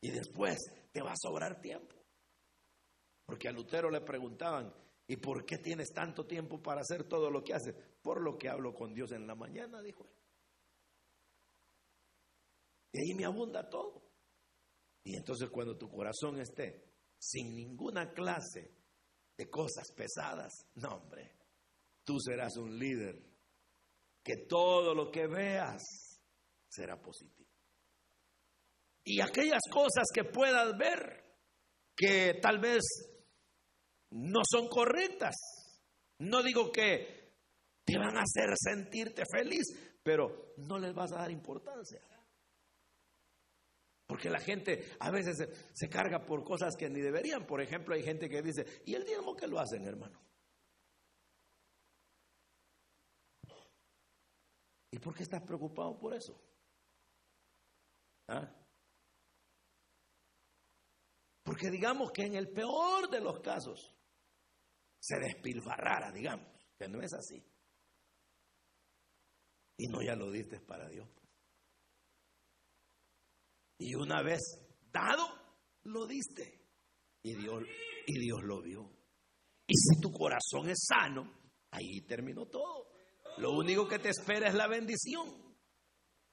[0.00, 0.56] Y después
[0.90, 1.94] te va a sobrar tiempo.
[3.24, 4.72] Porque a Lutero le preguntaban,
[5.06, 7.74] ¿y por qué tienes tanto tiempo para hacer todo lo que haces?
[8.02, 10.17] Por lo que hablo con Dios en la mañana, dijo él.
[12.98, 14.02] Y ahí me abunda todo.
[15.04, 16.84] Y entonces cuando tu corazón esté
[17.16, 18.72] sin ninguna clase
[19.36, 21.36] de cosas pesadas, no hombre,
[22.04, 23.24] tú serás un líder
[24.24, 25.82] que todo lo que veas
[26.68, 27.48] será positivo.
[29.04, 31.24] Y aquellas cosas que puedas ver
[31.96, 32.82] que tal vez
[34.10, 35.36] no son correctas,
[36.18, 37.36] no digo que
[37.84, 39.64] te van a hacer sentirte feliz,
[40.02, 42.00] pero no les vas a dar importancia.
[44.08, 45.36] Porque la gente a veces
[45.74, 47.46] se, carga por cosas que ni deberían.
[47.46, 50.18] Por ejemplo, hay gente que dice, ¿y el diezmo que lo hacen, hermano?
[54.90, 56.40] ¿Y por qué estás preocupado por eso?
[58.28, 58.50] ¿Ah?
[61.42, 63.94] Porque digamos que en el peor de los casos
[64.98, 66.48] se despilfarrara, digamos,
[66.78, 67.44] que no es así.
[69.76, 71.17] Y no ya lo diste para Dios.
[73.78, 74.40] Y una vez
[74.92, 75.26] dado,
[75.84, 76.60] lo diste.
[77.22, 77.62] Y Dios,
[78.06, 78.90] y Dios lo vio.
[79.66, 81.30] Y si tu corazón es sano,
[81.70, 82.88] ahí terminó todo.
[83.38, 85.48] Lo único que te espera es la bendición.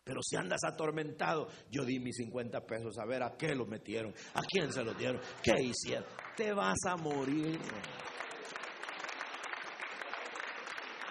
[0.03, 4.13] Pero si andas atormentado, yo di mis 50 pesos a ver a qué lo metieron,
[4.35, 6.05] a quién se lo dieron, qué hicieron.
[6.37, 7.59] Te vas a morir.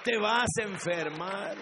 [0.05, 1.57] Te vas a enfermar.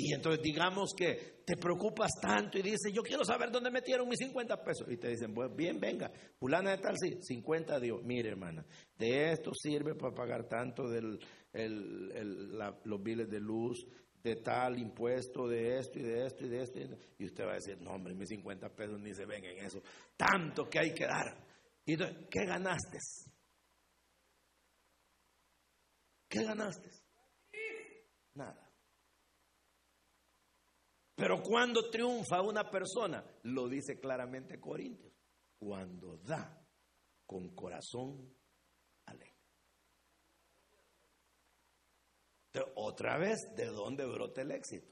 [0.00, 4.18] Y entonces digamos que te preocupas tanto y dices, yo quiero saber dónde metieron mis
[4.18, 4.86] 50 pesos.
[4.90, 8.02] Y te dicen, pues bien, venga, fulana de tal, sí, 50 Dios.
[8.04, 8.64] Mire, hermana,
[8.96, 13.86] de esto sirve para pagar tanto de los biles de luz,
[14.22, 16.78] de tal impuesto, de esto y de esto y de esto.
[17.18, 19.82] Y usted va a decir, no, hombre, mis 50 pesos ni se ven en eso.
[20.16, 21.44] Tanto que hay que dar.
[21.84, 22.98] Y entonces, ¿qué ganaste?
[26.28, 26.90] ¿Qué ganaste?
[28.34, 28.67] Nada.
[31.18, 35.12] Pero cuando triunfa una persona, lo dice claramente Corintios,
[35.58, 36.64] cuando da
[37.26, 38.32] con corazón
[39.04, 39.34] alegre.
[42.76, 44.86] otra vez, ¿de dónde brota el éxito?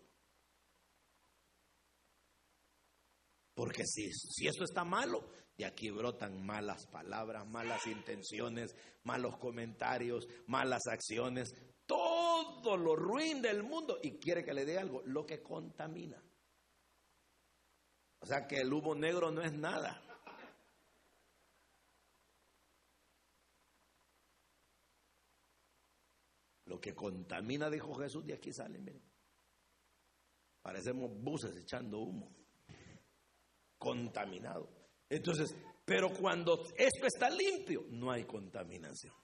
[3.55, 8.75] Porque si, si eso está malo, de aquí brotan malas palabras, malas intenciones,
[9.05, 11.55] malos comentarios, malas acciones,
[12.75, 16.23] lo ruin del mundo y quiere que le dé algo, lo que contamina.
[18.21, 20.03] O sea que el humo negro no es nada.
[26.65, 29.03] Lo que contamina, dijo Jesús, de aquí sale, miren.
[30.63, 32.35] Parecemos buses echando humo.
[33.79, 34.69] Contaminado.
[35.09, 35.55] Entonces,
[35.85, 39.15] pero cuando esto está limpio, no hay contaminación.